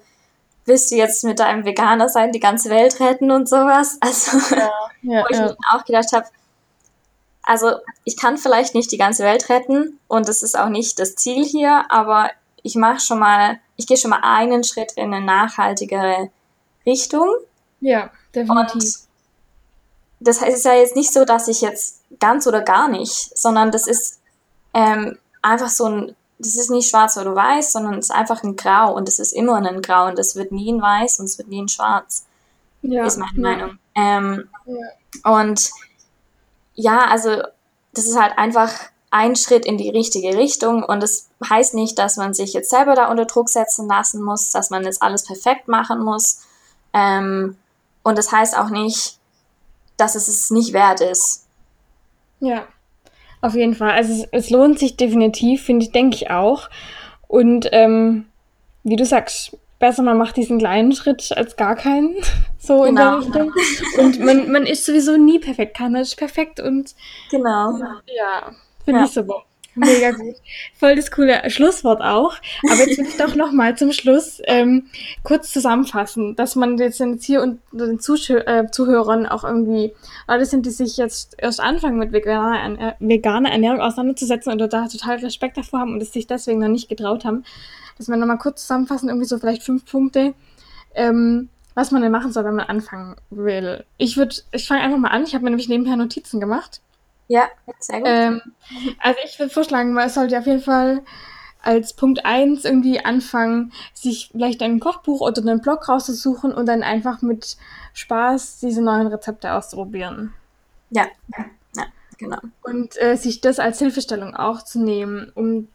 willst 0.66 0.92
du 0.92 0.96
jetzt 0.96 1.26
mit 1.26 1.40
deinem 1.40 1.66
Veganer 1.66 2.08
sein, 2.08 2.32
die 2.32 2.40
ganze 2.40 2.70
Welt 2.70 3.00
retten 3.02 3.32
und 3.32 3.50
sowas? 3.50 3.98
Also, 4.10 4.56
ja, 4.56 4.70
ja, 5.02 5.24
wo 5.24 5.28
ich 5.30 5.38
ja. 5.38 5.46
mir 5.48 5.58
auch 5.74 5.84
gedacht 5.84 6.14
habe, 6.14 6.26
also 7.44 7.72
ich 8.06 8.16
kann 8.16 8.38
vielleicht 8.38 8.76
nicht 8.76 8.92
die 8.92 8.98
ganze 8.98 9.24
Welt 9.24 9.50
retten 9.50 10.00
und 10.08 10.30
das 10.30 10.44
ist 10.44 10.58
auch 10.58 10.70
nicht 10.70 11.00
das 11.00 11.16
Ziel 11.16 11.44
hier, 11.44 11.86
aber 11.90 12.30
ich 12.64 12.76
mache 12.76 13.00
schon 13.00 13.20
mal, 13.20 13.60
ich 13.76 13.88
gehe 13.88 13.98
schon 13.98 14.12
mal 14.12 14.22
einen 14.22 14.64
Schritt 14.64 14.94
in 14.94 15.14
eine 15.14 15.26
nachhaltigere 15.26 16.30
Richtung. 16.86 17.28
Ja, 17.82 18.12
definitiv. 18.36 18.74
Und 18.74 19.09
das 20.20 20.42
heißt, 20.42 20.52
es 20.52 20.58
ist 20.60 20.66
ja 20.66 20.74
jetzt 20.74 20.96
nicht 20.96 21.14
so, 21.14 21.26
dass 21.26 21.48
ich 21.48 21.62
jetzt 21.62 22.02
ganz 22.20 22.46
oder 22.48 22.62
gar 22.62 22.90
nicht, 22.90 23.38
sondern 23.38 23.72
das 23.72 23.88
ist 23.88 24.20
ähm, 24.74 25.18
einfach 25.42 25.70
so 25.70 25.86
ein, 25.86 26.16
das 26.38 26.56
ist 26.56 26.70
nicht 26.70 26.90
schwarz 26.90 27.18
oder 27.18 27.36
weiß, 27.36 27.72
sondern 27.72 27.96
es 27.96 28.10
ist 28.10 28.16
einfach 28.16 28.44
ein 28.44 28.56
Grau 28.56 28.94
und 28.94 29.08
es 29.08 29.20
ist 29.20 29.34
immer 29.34 29.56
ein 29.56 29.82
Grau 29.82 30.08
und 30.08 30.20
es 30.20 30.36
wird 30.36 30.52
nie 30.52 30.72
ein 30.72 30.82
Weiß 30.82 31.20
und 31.20 31.26
es 31.26 31.38
wird 31.38 31.50
nie 31.50 31.62
ein 31.62 31.70
Schwarz. 31.70 32.26
Ja. 32.82 33.06
Ist 33.06 33.18
meine 33.18 33.36
ja. 33.36 33.42
Meinung. 33.42 33.80
Ähm, 33.96 34.50
ja. 34.66 35.40
Und 35.40 35.70
ja, 36.76 37.06
also 37.06 37.42
das 37.94 38.06
ist 38.06 38.20
halt 38.20 38.38
einfach 38.38 38.72
ein 39.12 39.36
Schritt 39.36 39.66
in 39.66 39.78
die 39.78 39.90
richtige 39.90 40.38
Richtung 40.38 40.84
und 40.84 41.04
es 41.04 41.30
das 41.40 41.50
heißt 41.50 41.74
nicht, 41.74 41.98
dass 41.98 42.18
man 42.18 42.34
sich 42.34 42.54
jetzt 42.54 42.70
selber 42.70 42.96
da 42.96 43.10
unter 43.10 43.26
Druck 43.26 43.50
setzen 43.50 43.88
lassen 43.88 44.22
muss, 44.22 44.52
dass 44.52 44.70
man 44.70 44.84
jetzt 44.84 45.02
alles 45.02 45.24
perfekt 45.24 45.68
machen 45.68 46.04
muss. 46.04 46.42
Ähm, 46.94 47.58
und 48.04 48.18
das 48.18 48.32
heißt 48.32 48.58
auch 48.58 48.70
nicht, 48.70 49.19
dass 50.00 50.16
es 50.16 50.28
es 50.28 50.52
nicht 50.52 50.74
wert 50.74 51.02
ist. 51.02 51.48
Ja, 52.40 52.68
auf 53.42 53.56
jeden 53.56 53.76
Fall. 53.76 53.92
Also 53.92 54.14
es, 54.14 54.28
es 54.32 54.50
lohnt 54.50 54.80
sich 54.80 54.98
definitiv, 54.98 55.64
finde 55.64 55.86
ich, 55.86 55.92
denke 55.92 56.16
ich 56.16 56.30
auch. 56.30 56.70
Und 57.28 57.70
ähm, 57.72 58.26
wie 58.84 58.96
du 58.96 59.06
sagst, 59.06 59.58
besser 59.80 60.04
man 60.04 60.18
macht 60.18 60.36
diesen 60.36 60.60
kleinen 60.60 60.92
Schritt 60.92 61.32
als 61.36 61.56
gar 61.56 61.76
keinen. 61.76 62.16
So 62.62 62.84
in 62.84 62.98
genau. 62.98 63.22
der 63.22 63.46
Richtung. 63.46 63.54
Und 64.00 64.20
man, 64.20 64.52
man 64.52 64.66
ist 64.66 64.86
sowieso 64.86 65.16
nie 65.16 65.40
perfekt. 65.40 65.78
Keiner 65.78 66.02
ist 66.02 66.18
perfekt 66.18 66.60
und 66.60 66.94
genau. 67.32 67.80
Ja, 68.06 68.52
finde 68.84 69.00
ja. 69.00 69.06
ich 69.06 69.12
super. 69.12 69.46
Mega 69.80 70.12
gut. 70.12 70.36
Voll 70.76 70.96
das 70.96 71.12
coole 71.12 71.50
Schlusswort 71.50 72.02
auch. 72.02 72.36
Aber 72.70 72.80
jetzt 72.80 72.98
will 72.98 73.08
ich 73.08 73.18
doch 73.18 73.36
noch 73.36 73.52
mal 73.52 73.78
zum 73.78 73.92
Schluss 73.92 74.42
ähm, 74.46 74.88
kurz 75.24 75.52
zusammenfassen, 75.52 76.36
dass 76.36 76.56
man 76.56 76.78
jetzt 76.78 77.02
hier 77.24 77.42
und 77.42 77.60
den 77.72 78.00
Zuh 78.00 78.15
äh, 78.34 78.70
Zuhörern 78.72 79.26
auch 79.26 79.44
irgendwie 79.44 79.94
Leute 80.28 80.46
sind, 80.46 80.65
die 80.65 80.72
sich 80.72 80.98
jetzt 80.98 81.36
erst 81.38 81.60
anfangen 81.60 81.98
mit 81.98 82.12
veganer, 82.12 82.80
äh, 82.80 82.94
veganer 83.00 83.52
Ernährung 83.52 83.82
auseinanderzusetzen 83.82 84.52
und 84.52 84.60
da 84.60 84.88
total 84.88 85.18
Respekt 85.18 85.58
davor 85.58 85.80
haben 85.82 85.94
und 85.94 86.02
es 86.02 86.13
sich 86.13 86.28
deswegen 86.28 86.60
noch 86.60 86.68
nicht 86.68 86.89
getraut 86.89 87.26
haben, 87.26 87.44
dass 87.98 88.08
wir 88.08 88.18
noch 88.18 88.28
mal 88.28 88.38
kurz 88.38 88.62
zusammenfassen, 88.62 89.10
irgendwie 89.10 89.28
so 89.28 89.38
vielleicht 89.38 89.63
fünf 89.63 89.86
Punkte, 89.86 90.34
ähm, 90.96 91.50
was 91.76 91.92
man 91.92 92.02
denn 92.02 92.12
machen 92.12 92.32
soll, 92.32 92.44
wenn 92.46 92.56
man 92.56 92.68
anfangen 92.68 93.15
will. 93.30 93.86
Ich 93.98 94.18
würde, 94.18 94.36
ich 94.52 94.68
fange 94.68 94.82
einfach 94.82 94.98
mal 94.98 95.10
an. 95.10 95.24
Ich 95.24 95.34
habe 95.34 95.44
mir 95.44 95.52
nämlich 95.52 95.70
nebenher 95.70 95.96
Notizen 95.96 96.39
gemacht. 96.39 96.82
Ja, 97.30 97.48
sehr 97.80 98.00
gut. 98.00 98.08
Ähm, 98.10 98.42
also 99.00 99.20
ich 99.24 99.39
würde 99.39 99.54
vorschlagen, 99.54 99.94
man 99.94 100.10
sollte 100.10 100.38
auf 100.38 100.48
jeden 100.48 100.62
Fall 100.62 101.04
als 101.62 101.94
Punkt 101.94 102.26
1 102.26 102.65
irgendwie 102.65 103.00
anfangen, 103.00 103.72
sich 103.94 104.30
vielleicht 104.32 104.62
ein 104.63 104.80
Kochbuch 104.80 105.22
oder 105.22 105.42
einen 105.42 105.62
Blog 105.62 105.88
rauszusuchen 105.88 106.54
und 106.54 106.65
dann 106.65 106.84
einfach 106.84 107.22
mit 107.22 107.58
Spaß 107.94 108.60
diese 108.60 108.82
neuen 108.82 109.08
Rezepte 109.08 109.54
auszuprobieren. 109.54 110.34
Ja, 110.89 111.06
ja, 111.76 111.86
genau. 112.18 112.39
Und 112.63 113.00
äh, 113.02 113.15
sich 113.15 113.42
das 113.42 113.60
als 113.60 113.80
Hilfestellung 113.80 114.36
auch 114.36 114.63
zu 114.63 114.82
nehmen. 114.82 115.32
Und 115.36 115.70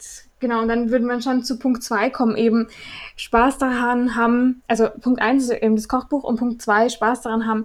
genau, 0.44 0.60
und 0.60 0.68
dann 0.68 0.90
würde 0.90 1.06
man 1.06 1.22
schon 1.22 1.42
zu 1.42 1.58
Punkt 1.58 1.82
2 1.82 2.10
kommen, 2.10 2.36
eben 2.36 2.68
Spaß 3.16 3.56
daran 3.58 4.14
haben, 4.14 4.62
also 4.68 4.88
Punkt 5.00 5.22
1 5.22 5.44
ist 5.44 5.62
eben 5.62 5.74
das 5.74 5.88
Kochbuch 5.88 6.22
und 6.22 6.38
Punkt 6.38 6.60
2 6.60 6.90
Spaß 6.90 7.22
daran 7.22 7.46
haben, 7.46 7.64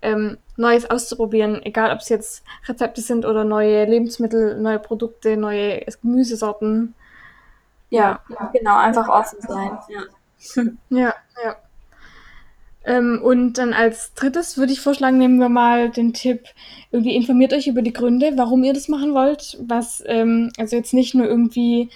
ähm, 0.00 0.38
Neues 0.56 0.88
auszuprobieren, 0.88 1.60
egal 1.64 1.92
ob 1.92 1.98
es 1.98 2.08
jetzt 2.08 2.44
Rezepte 2.68 3.00
sind 3.00 3.26
oder 3.26 3.44
neue 3.44 3.84
Lebensmittel, 3.84 4.60
neue 4.60 4.78
Produkte, 4.78 5.36
neue 5.36 5.84
Gemüsesorten. 6.02 6.94
Ja, 7.88 8.20
ja. 8.28 8.50
genau, 8.52 8.76
einfach 8.78 9.08
offen 9.08 9.40
sein. 9.40 9.78
Ja, 9.88 10.62
ja. 10.90 11.14
ja. 11.44 11.56
Ähm, 12.84 13.20
und 13.22 13.54
dann 13.54 13.72
als 13.72 14.14
drittes 14.14 14.56
würde 14.56 14.72
ich 14.72 14.80
vorschlagen, 14.80 15.18
nehmen 15.18 15.38
wir 15.38 15.48
mal 15.48 15.90
den 15.90 16.14
Tipp, 16.14 16.44
irgendwie 16.90 17.14
informiert 17.14 17.52
euch 17.52 17.66
über 17.66 17.82
die 17.82 17.92
Gründe, 17.92 18.32
warum 18.36 18.62
ihr 18.64 18.72
das 18.72 18.88
machen 18.88 19.12
wollt. 19.14 19.58
Was, 19.60 20.02
ähm, 20.06 20.50
also 20.58 20.76
jetzt 20.76 20.94
nicht 20.94 21.14
nur 21.14 21.26
irgendwie 21.26 21.90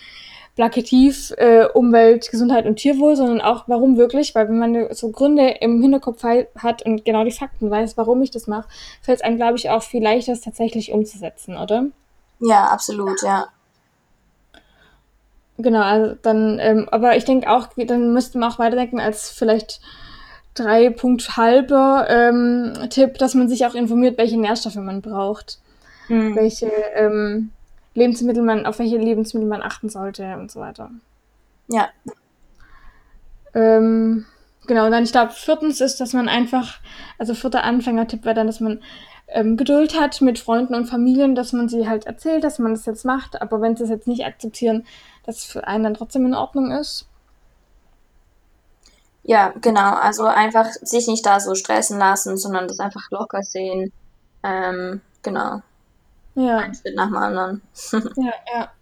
plakativ 0.55 1.33
äh, 1.37 1.67
Umwelt, 1.67 2.31
Gesundheit 2.31 2.67
und 2.67 2.77
Tierwohl, 2.77 3.17
sondern 3.17 3.41
auch 3.41 3.65
warum 3.67 3.97
wirklich, 3.97 4.35
weil 4.35 4.49
wenn 4.49 4.59
man 4.59 4.95
so 4.95 5.11
Gründe 5.11 5.49
im 5.61 5.83
Hinterkopf 5.83 6.23
hat 6.23 6.83
und 6.83 7.05
genau 7.05 7.25
die 7.25 7.33
Fakten 7.33 7.71
weiß, 7.71 7.97
warum 7.97 8.23
ich 8.23 8.31
das 8.31 8.47
mache, 8.47 8.69
fällt 9.03 9.19
es 9.19 9.25
einem, 9.25 9.37
glaube 9.37 9.57
ich, 9.57 9.71
auch 9.71 9.83
viel 9.83 10.03
leichter, 10.03 10.33
es 10.33 10.43
tatsächlich 10.43 10.93
umzusetzen, 10.93 11.57
oder? 11.57 11.87
Ja, 12.41 12.67
absolut, 12.67 13.21
ja. 13.23 13.49
Genau, 15.57 15.83
also 15.83 16.17
dann, 16.23 16.59
ähm, 16.61 16.89
aber 16.91 17.17
ich 17.17 17.25
denke 17.25 17.49
auch, 17.51 17.69
dann 17.77 18.13
müsste 18.13 18.39
man 18.39 18.51
auch 18.51 18.59
weiterdenken 18.59 19.01
als 19.01 19.31
vielleicht 19.31 19.81
drei 20.55 20.91
Punkt 20.91 21.37
halber 21.37 22.07
ähm, 22.09 22.75
Tipp, 22.91 23.19
dass 23.19 23.35
man 23.35 23.49
sich 23.49 23.67
auch 23.67 23.75
informiert, 23.75 24.19
welche 24.19 24.39
Nährstoffe 24.39 24.77
man 24.77 25.01
braucht, 25.01 25.59
mhm. 26.09 26.35
welche 26.37 26.71
ähm, 26.95 27.51
Lebensmittel 27.95 28.43
man, 28.43 28.67
auf 28.67 28.79
welche 28.79 28.99
Lebensmittel 28.99 29.49
man 29.49 29.63
achten 29.63 29.89
sollte 29.89 30.37
und 30.37 30.51
so 30.51 30.61
weiter. 30.61 30.91
Ja. 31.69 31.89
Ähm, 33.55 34.27
genau, 34.67 34.87
und 34.87 34.91
dann 34.91 35.05
ich 35.05 35.13
glaube, 35.13 35.33
viertens 35.33 35.81
ist, 35.81 36.01
dass 36.01 36.13
man 36.13 36.29
einfach, 36.29 36.81
also 37.19 37.35
vierter 37.35 37.65
Anfängertipp 37.65 38.25
wäre 38.25 38.35
dann, 38.35 38.47
dass 38.47 38.61
man 38.61 38.83
ähm, 39.29 39.57
Geduld 39.57 39.99
hat 39.99 40.21
mit 40.21 40.39
Freunden 40.39 40.75
und 40.75 40.87
Familien, 40.87 41.35
dass 41.35 41.53
man 41.53 41.69
sie 41.69 41.89
halt 41.89 42.07
erzählt, 42.07 42.45
dass 42.45 42.59
man 42.59 42.75
das 42.75 42.87
jetzt 42.87 43.05
macht, 43.05 43.41
aber 43.41 43.61
wenn 43.61 43.77
sie 43.77 43.85
es 43.85 43.91
jetzt 43.91 44.09
nicht 44.09 44.25
akzeptieren, 44.25 44.87
dass 45.25 45.39
es 45.39 45.45
für 45.45 45.67
einen 45.67 45.85
dann 45.85 45.95
trotzdem 45.95 46.27
in 46.27 46.35
Ordnung 46.35 46.73
ist. 46.73 47.07
Ja, 49.23 49.55
genau. 49.61 49.95
Also 49.95 50.25
einfach 50.27 50.67
sich 50.83 51.09
nicht 51.09 51.25
da 51.25 51.41
so 51.41 51.55
stressen 51.55 51.99
lassen, 51.99 52.37
sondern 52.37 52.69
das 52.69 52.79
einfach 52.79 53.11
locker 53.11 53.43
sehen. 53.43 53.91
Ähm, 54.43 55.01
genau. 55.23 55.63
Ja. 56.35 56.59
Ein 56.59 56.75
Schritt 56.75 56.97
nach 56.97 57.07
dem 57.07 57.17
anderen. 57.17 57.63
ja, 57.93 58.33
ja. 58.55 58.73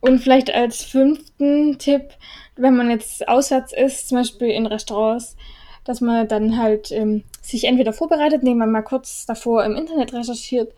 Und 0.00 0.18
vielleicht 0.18 0.52
als 0.52 0.82
fünften 0.82 1.78
Tipp, 1.78 2.10
wenn 2.56 2.76
man 2.76 2.90
jetzt 2.90 3.28
auswärts 3.28 3.72
ist, 3.72 4.08
zum 4.08 4.18
Beispiel 4.18 4.48
in 4.48 4.66
Restaurants, 4.66 5.36
dass 5.84 6.00
man 6.00 6.28
dann 6.28 6.58
halt 6.58 6.90
ähm, 6.90 7.24
sich 7.40 7.64
entweder 7.64 7.92
vorbereitet, 7.92 8.40
indem 8.42 8.58
man 8.58 8.70
mal 8.70 8.82
kurz 8.82 9.26
davor 9.26 9.64
im 9.64 9.76
Internet 9.76 10.12
recherchiert 10.12 10.74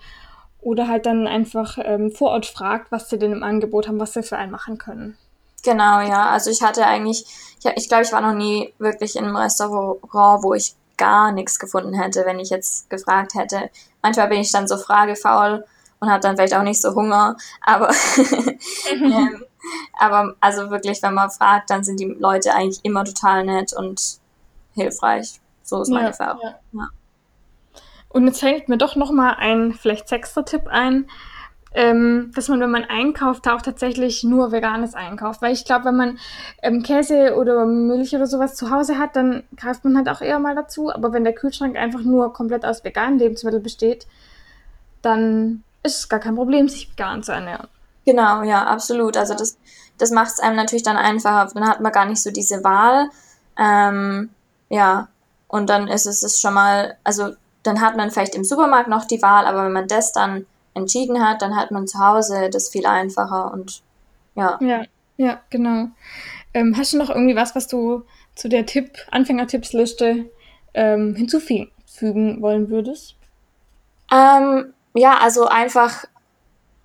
oder 0.61 0.89
halt 0.89 1.07
dann 1.07 1.27
einfach 1.27 1.79
ähm, 1.83 2.11
vor 2.11 2.31
Ort 2.31 2.47
fragt, 2.47 2.91
was 2.91 3.11
sie 3.11 3.19
denn 3.19 3.33
im 3.33 3.43
Angebot 3.43 3.87
haben, 3.87 4.01
was 4.01 4.15
sie 4.15 4.23
für 4.23 4.39
einen 4.39 4.53
machen 4.53 4.79
können. 4.79 5.17
Genau, 5.63 6.01
ja. 6.01 6.31
Also 6.31 6.51
ich 6.51 6.63
hatte 6.63 6.87
eigentlich, 6.87 7.25
ich, 7.59 7.71
ich 7.77 7.89
glaube, 7.89 8.05
ich 8.05 8.13
war 8.13 8.21
noch 8.21 8.35
nie 8.35 8.73
wirklich 8.79 9.17
in 9.17 9.25
einem 9.25 9.37
Restaurant, 9.37 10.43
wo 10.43 10.55
ich 10.55 10.75
gar 10.97 11.33
nichts 11.33 11.59
gefunden 11.59 11.95
hätte, 11.95 12.25
wenn 12.25 12.39
ich 12.39 12.51
jetzt 12.51 12.89
gefragt 12.91 13.35
hätte. 13.35 13.71
Manchmal 14.03 14.29
bin 14.29 14.41
ich 14.41 14.53
dann 14.53 14.69
so 14.69 14.77
fragefaul 14.77 15.65
und 16.01 16.11
habe 16.11 16.21
dann 16.21 16.37
vielleicht 16.37 16.55
auch 16.55 16.63
nicht 16.63 16.81
so 16.81 16.95
Hunger, 16.95 17.37
aber, 17.61 17.91
ähm, 18.93 19.45
aber 19.99 20.35
also 20.41 20.71
wirklich, 20.71 21.03
wenn 21.03 21.15
man 21.15 21.31
fragt, 21.31 21.71
dann 21.71 21.85
sind 21.85 22.01
die 22.01 22.17
Leute 22.19 22.55
eigentlich 22.55 22.81
immer 22.85 23.05
total 23.05 23.45
nett 23.45 23.73
und 23.73 24.19
hilfreich. 24.75 25.41
So 25.63 25.83
ist 25.83 25.89
meine 25.89 26.05
ja, 26.05 26.09
Erfahrung. 26.09 26.41
Ja. 26.43 26.59
Ja. 26.73 26.89
Und 28.11 28.27
jetzt 28.27 28.41
fällt 28.41 28.69
mir 28.69 28.79
doch 28.79 28.97
noch 28.97 29.11
mal 29.11 29.35
ein 29.35 29.73
vielleicht 29.73 30.09
sechster 30.09 30.45
Tipp 30.45 30.69
ein 30.69 31.07
ähm, 31.75 32.31
dass 32.35 32.49
man, 32.49 32.61
wenn 32.61 32.71
man 32.71 32.85
einkauft, 32.85 33.49
auch 33.49 33.61
tatsächlich 33.61 34.23
nur 34.23 34.53
Veganes 34.53 34.95
einkauft. 34.95 35.43
Weil 35.43 35.53
ich 35.53 35.65
glaube, 35.65 35.87
wenn 35.87 35.97
man 35.97 36.19
ähm, 36.63 36.83
Käse 36.83 37.35
oder 37.37 37.67
Milch 37.67 38.15
oder 38.15 38.27
sowas 38.27 38.55
zu 38.55 38.71
Hause 38.71 38.99
hat, 38.99 39.17
dann 39.17 39.43
greift 39.57 39.85
man 39.85 39.97
halt 39.97 40.09
auch 40.09 40.21
eher 40.21 40.39
mal 40.39 40.55
dazu. 40.55 40.93
Aber 40.93 41.13
wenn 41.13 41.25
der 41.25 41.35
Kühlschrank 41.35 41.77
einfach 41.77 42.03
nur 42.03 42.33
komplett 42.33 42.65
aus 42.65 42.85
veganen 42.85 43.19
Lebensmitteln 43.19 43.63
besteht, 43.63 44.07
dann 45.03 45.65
ist 45.85 45.99
es 45.99 46.09
gar 46.09 46.21
kein 46.21 46.35
Problem, 46.35 46.69
sich 46.69 46.91
vegan 46.91 47.23
zu 47.23 47.33
ernähren. 47.33 47.69
Genau, 48.05 48.43
ja, 48.43 48.65
absolut. 48.67 49.17
Also 49.17 49.35
das, 49.35 49.59
das 49.99 50.11
macht 50.11 50.33
es 50.33 50.41
einem 50.41 50.57
natürlich 50.57 50.83
dann 50.83 50.97
einfacher. 50.97 51.51
Dann 51.55 51.69
hat 51.69 51.81
man 51.81 51.93
gar 51.93 52.07
nicht 52.07 52.23
so 52.23 52.31
diese 52.31 52.65
Wahl. 52.65 53.09
Ähm, 53.59 54.31
ja, 54.69 55.09
und 55.49 55.71
dann 55.71 55.89
ist 55.89 56.07
es, 56.07 56.23
es 56.23 56.41
schon 56.41 56.55
mal, 56.55 56.97
also 57.05 57.31
dann 57.63 57.81
hat 57.81 57.97
man 57.97 58.11
vielleicht 58.11 58.35
im 58.35 58.45
Supermarkt 58.45 58.89
noch 58.89 59.05
die 59.05 59.23
Wahl, 59.23 59.47
aber 59.47 59.65
wenn 59.65 59.73
man 59.73 59.89
das 59.89 60.13
dann 60.13 60.47
entschieden 60.75 61.25
hat, 61.25 61.43
dann 61.43 61.57
hat 61.57 61.71
man 61.71 61.87
zu 61.87 61.99
Hause 61.99 62.51
das 62.51 62.69
viel 62.69 62.87
einfacher 62.87 63.53
und 63.53 63.83
ja. 64.35 64.59
Ja, 64.61 64.83
ja, 65.17 65.41
genau. 65.51 65.89
Ähm, 66.53 66.75
hast 66.77 66.93
du 66.93 66.99
noch 66.99 67.11
irgendwie 67.11 67.37
was, 67.37 67.55
was 67.55 67.69
du 67.69 68.03
zu 68.35 68.49
der 68.49 68.67
Tipp, 68.67 68.91
Anfängertippsliste 69.11 70.29
ähm, 70.75 71.15
hinzufügen 71.15 72.43
wollen 72.43 72.69
würdest? 72.69 73.15
Ähm, 74.13 74.75
ja, 74.95 75.19
also 75.19 75.47
einfach 75.47 76.05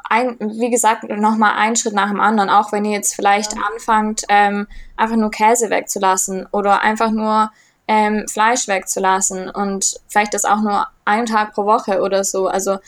ein, 0.10 0.38
wie 0.40 0.72
gesagt, 0.72 1.04
nochmal 1.04 1.54
einen 1.56 1.76
Schritt 1.76 1.94
nach 1.94 2.10
dem 2.10 2.20
anderen, 2.20 2.50
auch 2.50 2.72
wenn 2.72 2.84
ihr 2.84 2.94
jetzt 2.94 3.14
vielleicht 3.14 3.56
ja. 3.56 3.62
anfangt, 3.72 4.24
ähm, 4.28 4.68
einfach 4.98 5.16
nur 5.16 5.30
Käse 5.30 5.70
wegzulassen 5.70 6.48
oder 6.52 6.82
einfach 6.82 7.12
nur 7.12 7.52
ähm, 7.88 8.26
Fleisch 8.28 8.68
wegzulassen 8.68 9.50
und 9.50 10.00
vielleicht 10.08 10.34
das 10.34 10.46
auch 10.46 10.62
nur 10.62 10.88
einen 11.06 11.28
Tag 11.28 11.54
pro 11.54 11.66
Woche 11.66 12.02
oder 12.02 12.24
so. 12.24 12.48
Also 12.48 12.80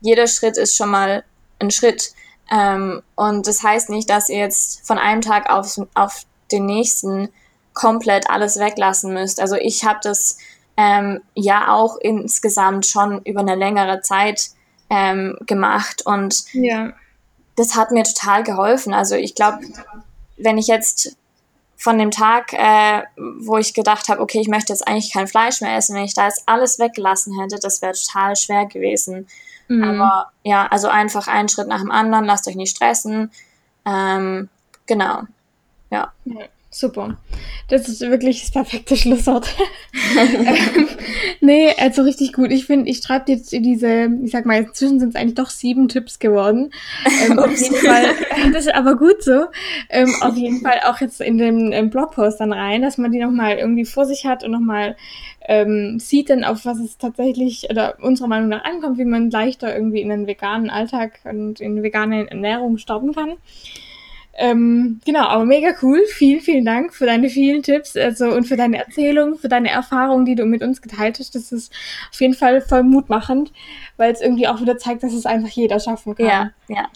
jeder 0.00 0.28
Schritt 0.28 0.56
ist 0.56 0.76
schon 0.76 0.90
mal 0.90 1.24
ein 1.58 1.70
Schritt. 1.70 2.12
Ähm, 2.50 3.02
und 3.16 3.46
das 3.46 3.62
heißt 3.62 3.90
nicht, 3.90 4.08
dass 4.08 4.28
ihr 4.28 4.38
jetzt 4.38 4.86
von 4.86 4.98
einem 4.98 5.20
Tag 5.20 5.50
auf, 5.50 5.78
auf 5.94 6.22
den 6.50 6.66
nächsten 6.66 7.28
komplett 7.74 8.30
alles 8.30 8.58
weglassen 8.58 9.12
müsst. 9.12 9.40
Also 9.40 9.56
ich 9.56 9.84
habe 9.84 9.98
das 10.02 10.38
ähm, 10.76 11.20
ja 11.34 11.72
auch 11.72 11.96
insgesamt 12.00 12.86
schon 12.86 13.20
über 13.24 13.40
eine 13.40 13.56
längere 13.56 14.00
Zeit 14.00 14.50
ähm, 14.90 15.36
gemacht 15.46 16.02
und 16.04 16.44
ja. 16.52 16.92
das 17.56 17.76
hat 17.76 17.90
mir 17.90 18.04
total 18.04 18.42
geholfen. 18.42 18.94
Also 18.94 19.14
ich 19.14 19.34
glaube, 19.34 19.60
wenn 20.36 20.58
ich 20.58 20.66
jetzt 20.66 21.16
von 21.76 21.98
dem 21.98 22.10
Tag, 22.10 22.52
äh, 22.52 23.02
wo 23.16 23.56
ich 23.56 23.72
gedacht 23.72 24.08
habe, 24.08 24.20
okay, 24.20 24.40
ich 24.40 24.48
möchte 24.48 24.72
jetzt 24.72 24.86
eigentlich 24.86 25.12
kein 25.12 25.28
Fleisch 25.28 25.60
mehr 25.60 25.76
essen, 25.76 25.94
wenn 25.94 26.04
ich 26.04 26.14
da 26.14 26.26
jetzt 26.26 26.42
alles 26.46 26.78
weggelassen 26.78 27.38
hätte, 27.40 27.58
das 27.60 27.82
wäre 27.82 27.92
total 27.92 28.34
schwer 28.34 28.66
gewesen. 28.66 29.28
Mhm. 29.68 29.84
Aber 29.84 30.32
ja, 30.42 30.66
also 30.66 30.88
einfach 30.88 31.28
einen 31.28 31.48
Schritt 31.48 31.68
nach 31.68 31.80
dem 31.80 31.92
anderen, 31.92 32.24
lasst 32.24 32.48
euch 32.48 32.56
nicht 32.56 32.76
stressen. 32.76 33.30
Ähm, 33.86 34.48
genau. 34.86 35.22
Ja. 35.90 36.12
ja. 36.24 36.46
Super. 36.70 37.16
Das 37.68 37.88
ist 37.88 38.02
wirklich 38.02 38.42
das 38.42 38.50
perfekte 38.50 38.94
Schlusswort. 38.94 39.48
ähm, 40.18 40.86
nee, 41.40 41.72
also 41.78 42.02
richtig 42.02 42.34
gut. 42.34 42.52
Ich 42.52 42.66
finde, 42.66 42.90
ich 42.90 42.98
schreibe 42.98 43.32
jetzt 43.32 43.52
diese, 43.52 44.10
ich 44.22 44.30
sag 44.32 44.44
mal, 44.44 44.58
inzwischen 44.58 45.00
sind 45.00 45.10
es 45.10 45.14
eigentlich 45.14 45.34
doch 45.34 45.48
sieben 45.48 45.88
Tipps 45.88 46.18
geworden. 46.18 46.70
Ähm, 47.24 47.38
auf 47.38 47.50
jeden 47.50 47.74
Fall, 47.74 48.04
das 48.52 48.66
ist 48.66 48.74
aber 48.74 48.96
gut 48.96 49.22
so. 49.22 49.46
Ähm, 49.88 50.14
auf 50.20 50.36
jeden 50.36 50.60
Fall 50.60 50.80
auch 50.84 51.00
jetzt 51.00 51.22
in 51.22 51.38
den 51.38 51.88
Blogpost 51.88 52.38
dann 52.40 52.52
rein, 52.52 52.82
dass 52.82 52.98
man 52.98 53.12
die 53.12 53.20
nochmal 53.20 53.56
irgendwie 53.56 53.86
vor 53.86 54.04
sich 54.04 54.26
hat 54.26 54.44
und 54.44 54.50
nochmal 54.50 54.94
ähm, 55.48 55.98
sieht 55.98 56.28
dann, 56.28 56.44
auf 56.44 56.66
was 56.66 56.78
es 56.78 56.98
tatsächlich 56.98 57.68
oder 57.70 57.96
unserer 58.02 58.28
Meinung 58.28 58.50
nach 58.50 58.64
ankommt, 58.64 58.98
wie 58.98 59.06
man 59.06 59.30
leichter 59.30 59.74
irgendwie 59.74 60.02
in 60.02 60.10
den 60.10 60.26
veganen 60.26 60.68
Alltag 60.68 61.20
und 61.24 61.60
in 61.60 61.82
vegane 61.82 62.30
Ernährung 62.30 62.76
starten 62.76 63.14
kann. 63.14 63.38
Ähm, 64.40 65.00
genau, 65.04 65.26
aber 65.26 65.44
mega 65.44 65.74
cool. 65.82 66.00
Vielen, 66.06 66.40
vielen 66.40 66.64
Dank 66.64 66.94
für 66.94 67.06
deine 67.06 67.28
vielen 67.28 67.64
Tipps 67.64 67.96
also, 67.96 68.30
und 68.30 68.44
für 68.44 68.56
deine 68.56 68.78
Erzählung, 68.78 69.36
für 69.36 69.48
deine 69.48 69.68
Erfahrungen, 69.68 70.24
die 70.24 70.36
du 70.36 70.44
mit 70.46 70.62
uns 70.62 70.80
geteilt 70.80 71.18
hast. 71.18 71.34
Das 71.34 71.50
ist 71.50 71.72
auf 72.12 72.20
jeden 72.20 72.34
Fall 72.34 72.60
voll 72.60 72.84
mutmachend, 72.84 73.52
weil 73.96 74.12
es 74.12 74.20
irgendwie 74.20 74.46
auch 74.46 74.60
wieder 74.60 74.78
zeigt, 74.78 75.02
dass 75.02 75.12
es 75.12 75.26
einfach 75.26 75.48
jeder 75.48 75.80
schaffen 75.80 76.14
kann. 76.14 76.26
Ja, 76.26 76.50
ja. 76.68 76.88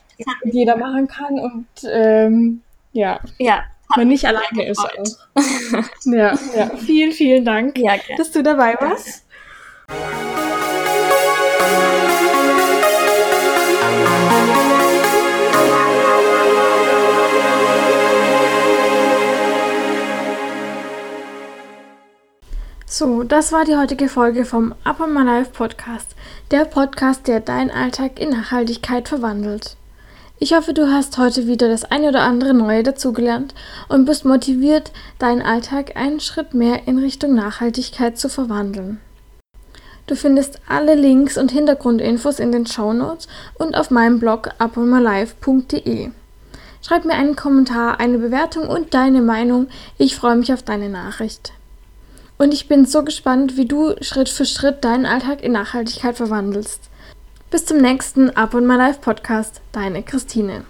Jeder 0.45 0.77
machen 0.77 1.09
kann 1.09 1.41
und 1.41 1.67
ähm, 1.91 2.63
ja. 2.93 3.19
Ja. 3.39 3.65
Man 3.97 4.09
nicht 4.09 4.25
alleine 4.25 4.69
ist 4.69 4.79
auch. 4.79 5.35
ja, 6.05 6.39
ja. 6.57 6.71
Vielen, 6.77 7.11
vielen 7.11 7.45
Dank, 7.45 7.77
ja, 7.77 7.97
dass 8.17 8.31
du 8.31 8.43
dabei 8.43 8.77
warst. 8.81 9.27
So, 23.03 23.25
das 23.25 23.51
war 23.51 23.65
die 23.65 23.75
heutige 23.75 24.09
Folge 24.09 24.45
vom 24.45 24.77
Up 24.85 25.01
on 25.01 25.13
My 25.13 25.25
Life 25.25 25.51
Podcast. 25.51 26.15
Der 26.53 26.65
Podcast, 26.65 27.27
der 27.27 27.41
deinen 27.41 27.73
Alltag 27.73 28.21
in 28.21 28.29
Nachhaltigkeit 28.29 29.09
verwandelt. 29.09 29.77
Ich 30.39 30.55
hoffe, 30.55 30.73
du 30.73 30.87
hast 30.87 31.19
heute 31.19 31.49
wieder 31.49 31.67
das 31.69 31.85
eine 31.85 32.11
oder 32.11 32.21
andere 32.21 32.55
Neue 32.55 32.85
dazugelernt 32.85 33.57
und 33.89 34.05
bist 34.05 34.25
motiviert, 34.25 34.93
deinen 35.19 35.43
Alltag 35.43 35.97
einen 35.97 36.21
Schritt 36.21 36.55
mehr 36.55 36.87
in 36.87 36.97
Richtung 37.01 37.35
Nachhaltigkeit 37.35 38.19
zu 38.19 38.29
verwandeln. 38.29 39.01
Du 40.07 40.15
findest 40.15 40.61
alle 40.69 40.95
Links 40.95 41.37
und 41.37 41.51
Hintergrundinfos 41.51 42.39
in 42.39 42.53
den 42.53 42.67
Show 42.67 42.93
Notes 42.93 43.27
und 43.55 43.77
auf 43.77 43.91
meinem 43.91 44.21
Blog 44.21 44.51
uponmylife.de. 44.61 46.11
Schreib 46.87 47.05
mir 47.05 47.15
einen 47.15 47.35
Kommentar, 47.35 47.99
eine 47.99 48.19
Bewertung 48.19 48.69
und 48.69 48.95
deine 48.95 49.23
Meinung. 49.23 49.67
Ich 49.99 50.15
freue 50.15 50.37
mich 50.37 50.53
auf 50.53 50.63
deine 50.63 50.89
Nachricht. 50.89 51.53
Und 52.43 52.53
ich 52.53 52.67
bin 52.67 52.87
so 52.87 53.05
gespannt, 53.05 53.57
wie 53.57 53.67
du 53.67 53.95
Schritt 54.01 54.29
für 54.29 54.45
Schritt 54.45 54.83
deinen 54.83 55.07
Alltag 55.07 55.45
in 55.45 55.53
Nachhaltigkeit 55.53 56.17
verwandelst. 56.17 56.91
Bis 57.53 57.67
zum 57.67 57.79
nächsten 57.79 58.31
Up 58.31 58.55
on 58.55 58.67
My 58.67 58.75
Life 58.75 58.99
Podcast. 59.01 59.61
Deine 59.71 60.03
Christine. 60.03 60.65